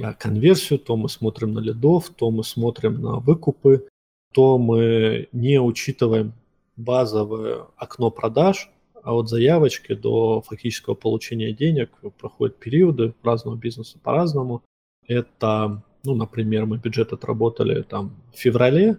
а, 0.00 0.14
конверсию, 0.14 0.78
то 0.78 0.96
мы 0.96 1.08
смотрим 1.08 1.52
на 1.52 1.60
лидов, 1.60 2.10
то 2.16 2.30
мы 2.30 2.44
смотрим 2.44 3.00
на 3.00 3.16
выкупы, 3.16 3.86
то 4.32 4.58
мы 4.58 5.28
не 5.32 5.60
учитываем 5.60 6.32
базовое 6.76 7.66
окно 7.76 8.10
продаж, 8.10 8.70
а 9.02 9.14
от 9.14 9.28
заявочки 9.28 9.94
до 9.94 10.42
фактического 10.42 10.94
получения 10.94 11.52
денег 11.52 11.90
проходят 12.18 12.56
периоды 12.58 13.14
разного 13.22 13.56
бизнеса 13.56 13.98
по-разному. 14.02 14.62
Это, 15.06 15.82
ну, 16.04 16.14
например, 16.14 16.66
мы 16.66 16.78
бюджет 16.78 17.12
отработали 17.12 17.82
там 17.82 18.16
в 18.32 18.38
феврале, 18.38 18.98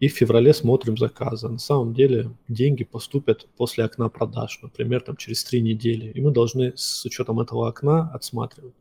и 0.00 0.08
в 0.08 0.12
феврале 0.12 0.52
смотрим 0.52 0.96
заказы. 0.96 1.48
На 1.48 1.58
самом 1.58 1.94
деле 1.94 2.30
деньги 2.48 2.84
поступят 2.84 3.46
после 3.56 3.84
окна 3.84 4.08
продаж, 4.08 4.58
например, 4.62 5.00
там 5.02 5.16
через 5.16 5.44
три 5.44 5.62
недели. 5.62 6.10
И 6.10 6.20
мы 6.20 6.30
должны 6.30 6.72
с 6.76 7.04
учетом 7.04 7.40
этого 7.40 7.68
окна 7.68 8.10
отсматривать. 8.12 8.74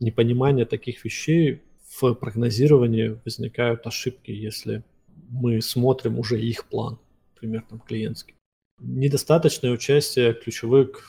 Непонимание 0.00 0.64
таких 0.64 1.04
вещей 1.04 1.62
в 2.00 2.14
прогнозировании 2.14 3.20
возникают 3.24 3.86
ошибки, 3.86 4.30
если 4.30 4.84
мы 5.28 5.60
смотрим 5.60 6.18
уже 6.18 6.40
их 6.40 6.66
план, 6.66 6.98
например, 7.34 7.64
там 7.68 7.80
клиентский. 7.80 8.34
Недостаточное 8.80 9.72
участие 9.72 10.34
ключевых, 10.34 11.04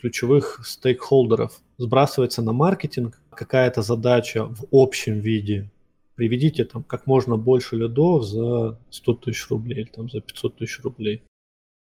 ключевых 0.00 0.60
стейкхолдеров. 0.64 1.60
Сбрасывается 1.78 2.42
на 2.42 2.52
маркетинг 2.52 3.20
какая-то 3.30 3.82
задача 3.82 4.44
в 4.44 4.66
общем 4.72 5.20
виде. 5.20 5.70
Приведите 6.14 6.64
там 6.64 6.82
как 6.82 7.06
можно 7.06 7.36
больше 7.36 7.76
лидов 7.76 8.24
за 8.24 8.78
100 8.90 9.14
тысяч 9.14 9.48
рублей 9.48 9.84
там 9.84 10.10
за 10.10 10.20
500 10.20 10.56
тысяч 10.56 10.80
рублей. 10.80 11.22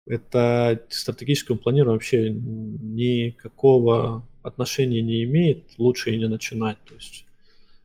Это 0.06 0.84
стратегическому 0.88 1.58
планированию 1.58 1.94
вообще 1.94 2.30
никакого 2.30 4.26
отношения 4.42 5.02
не 5.02 5.24
имеет, 5.24 5.64
лучше 5.78 6.12
и 6.12 6.18
не 6.18 6.28
начинать. 6.28 6.78
То 6.84 6.94
есть 6.94 7.26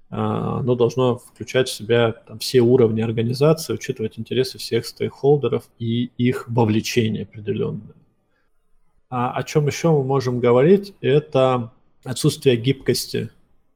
оно 0.10 0.76
должно 0.76 1.18
включать 1.18 1.68
в 1.68 1.74
себя 1.74 2.12
там, 2.12 2.40
все 2.40 2.62
уровни 2.62 3.02
организации, 3.02 3.74
учитывать 3.74 4.20
интересы 4.20 4.58
всех 4.58 4.86
стейкхолдеров 4.86 5.64
и 5.80 6.12
их 6.18 6.48
вовлечение 6.48 7.24
определенное. 7.24 7.96
А 9.10 9.32
о 9.32 9.44
чем 9.44 9.68
еще 9.68 9.92
мы 9.92 10.04
можем 10.04 10.40
говорить, 10.40 10.94
это 11.02 11.72
отсутствие 12.04 12.56
гибкости. 12.56 13.30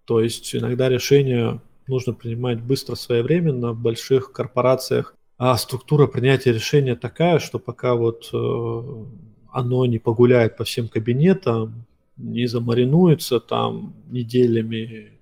То 0.06 0.22
есть 0.22 0.56
иногда 0.56 0.90
решения 0.90 1.62
нужно 1.88 2.14
принимать 2.14 2.62
быстро, 2.62 2.96
своевременно 2.96 3.74
в 3.74 3.80
больших 3.80 4.32
корпорациях, 4.32 5.16
а 5.38 5.58
структура 5.58 6.08
принятия 6.08 6.52
решения 6.52 6.96
такая, 6.96 7.40
что 7.40 7.60
пока 7.60 7.96
вот 7.96 8.30
э, 8.34 9.06
оно 9.52 9.86
не 9.86 9.98
погуляет 9.98 10.58
по 10.58 10.64
всем 10.64 10.88
кабинетам, 10.88 11.86
не 12.18 12.46
замаринуется 12.46 13.40
там 13.40 13.94
неделями 14.10 15.19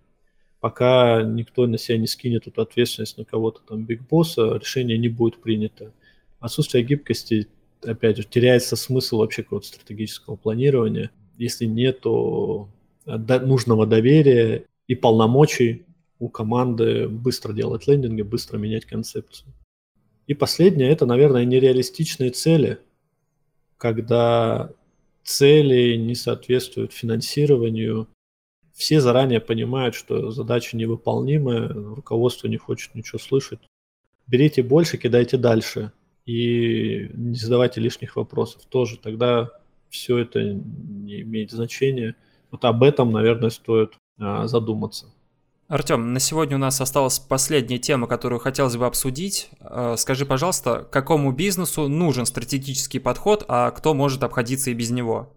пока 0.60 1.22
никто 1.24 1.68
на 1.68 1.78
себя 1.78 1.98
не 1.98 2.08
скинет 2.08 2.48
эту 2.48 2.62
ответственность 2.62 3.18
на 3.18 3.26
кого-то 3.26 3.62
там 3.68 3.86
биг 3.86 4.08
босса, 4.08 4.58
решение 4.58 4.98
не 4.98 5.10
будет 5.10 5.42
принято. 5.42 5.94
Отсутствие 6.40 6.84
гибкости, 6.84 7.48
опять 7.84 8.18
же, 8.18 8.24
теряется 8.24 8.76
смысл 8.76 9.18
вообще 9.18 9.44
какого-то 9.44 9.68
стратегического 9.68 10.36
планирования, 10.36 11.12
если 11.38 11.66
нет 11.66 12.04
нужного 13.06 13.86
доверия 13.86 14.66
и 14.88 14.96
полномочий 14.96 15.86
у 16.20 16.30
команды 16.30 17.08
быстро 17.08 17.54
делать 17.54 17.88
лендинги, 17.88 18.24
быстро 18.24 18.58
менять 18.58 18.86
концепцию. 18.86 19.54
И 20.26 20.34
последнее, 20.34 20.90
это, 20.90 21.06
наверное, 21.06 21.46
нереалистичные 21.46 22.32
цели, 22.32 22.80
когда 23.78 24.72
цели 25.24 25.96
не 25.96 26.16
соответствуют 26.16 26.92
финансированию, 26.94 28.08
все 28.78 29.02
заранее 29.02 29.40
понимают, 29.40 29.96
что 29.96 30.30
задача 30.30 30.78
невыполнимая, 30.78 31.68
руководство 31.68 32.48
не 32.48 32.58
хочет 32.58 32.94
ничего 32.94 33.18
слышать. 33.18 33.60
Берите 34.28 34.62
больше, 34.62 34.98
кидайте 34.98 35.38
дальше 35.38 35.92
и 36.28 37.10
не 37.14 37.36
задавайте 37.36 37.82
лишних 37.82 38.16
вопросов 38.16 38.62
тоже. 38.70 38.98
Тогда 38.98 39.50
все 39.90 40.20
это 40.20 40.44
не 40.44 41.22
имеет 41.22 41.52
значения. 41.52 42.16
Вот 42.52 42.64
об 42.66 42.84
этом, 42.84 43.12
наверное, 43.12 43.50
стоит 43.50 43.96
а, 44.20 44.46
задуматься. 44.46 45.08
Артем, 45.68 46.14
на 46.14 46.20
сегодня 46.20 46.56
у 46.56 46.60
нас 46.60 46.80
осталась 46.80 47.18
последняя 47.18 47.80
тема, 47.80 48.06
которую 48.06 48.40
хотелось 48.40 48.78
бы 48.78 48.86
обсудить. 48.86 49.50
А, 49.60 49.98
скажи, 49.98 50.26
пожалуйста, 50.26 50.88
какому 50.92 51.32
бизнесу 51.32 51.88
нужен 51.88 52.28
стратегический 52.28 53.00
подход, 53.00 53.44
а 53.48 53.72
кто 53.72 53.96
может 53.96 54.24
обходиться 54.24 54.70
и 54.70 54.76
без 54.76 54.92
него? 54.92 55.34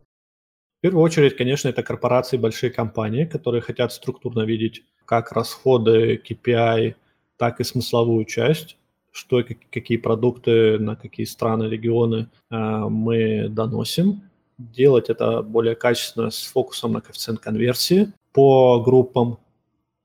В 0.80 0.82
первую 0.82 1.04
очередь, 1.04 1.36
конечно, 1.36 1.68
это 1.68 1.82
корпорации, 1.82 2.38
большие 2.38 2.70
компании, 2.70 3.26
которые 3.26 3.60
хотят 3.60 3.92
структурно 3.92 4.46
видеть 4.46 4.82
как 5.04 5.30
расходы, 5.32 6.18
KPI, 6.26 6.94
так 7.36 7.60
и 7.60 7.64
смысловую 7.64 8.24
часть, 8.24 8.78
что 9.12 9.44
какие 9.70 9.98
продукты 9.98 10.78
на 10.78 10.96
какие 10.96 11.26
страны, 11.26 11.64
регионы 11.64 12.30
э, 12.50 12.56
мы 12.56 13.48
доносим. 13.50 14.22
Делать 14.56 15.10
это 15.10 15.42
более 15.42 15.74
качественно 15.74 16.30
с 16.30 16.44
фокусом 16.44 16.92
на 16.92 17.02
коэффициент 17.02 17.40
конверсии 17.40 18.14
по 18.32 18.80
группам. 18.82 19.36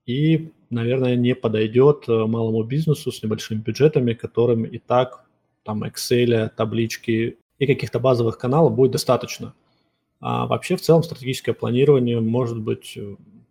И, 0.05 0.51
наверное, 0.69 1.15
не 1.15 1.35
подойдет 1.35 2.03
э, 2.09 2.11
малому 2.11 2.63
бизнесу 2.63 3.13
с 3.13 3.23
небольшими 3.23 3.59
бюджетами, 3.59 4.13
которым 4.13 4.65
и 4.65 4.77
так 4.77 5.23
там 5.63 5.85
Excel, 5.85 6.49
таблички 6.49 7.37
и 7.59 7.65
каких-то 7.65 8.01
базовых 8.01 8.37
каналов 8.37 8.75
будет 8.75 8.91
достаточно. 8.91 9.53
А 10.27 10.47
вообще 10.47 10.75
в 10.75 10.81
целом 10.81 11.03
стратегическое 11.03 11.53
планирование 11.53 12.19
может 12.19 12.59
быть 12.59 12.97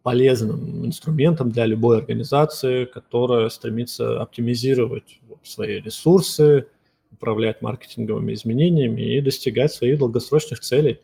полезным 0.02 0.84
инструментом 0.84 1.52
для 1.52 1.66
любой 1.66 1.98
организации, 1.98 2.84
которая 2.84 3.48
стремится 3.48 4.20
оптимизировать 4.20 5.20
свои 5.44 5.80
ресурсы, 5.80 6.66
управлять 7.12 7.62
маркетинговыми 7.62 8.34
изменениями 8.34 9.02
и 9.02 9.20
достигать 9.20 9.72
своих 9.72 10.00
долгосрочных 10.00 10.58
целей. 10.58 10.98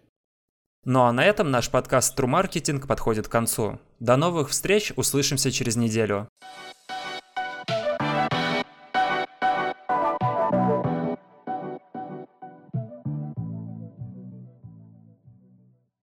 Ну 0.84 1.02
а 1.02 1.12
на 1.12 1.24
этом 1.24 1.52
наш 1.52 1.70
подкаст 1.70 2.18
True 2.18 2.26
Marketing 2.26 2.84
подходит 2.84 3.28
к 3.28 3.30
концу. 3.30 3.78
До 4.00 4.16
новых 4.16 4.48
встреч, 4.48 4.92
услышимся 4.96 5.52
через 5.52 5.76
неделю. 5.76 6.26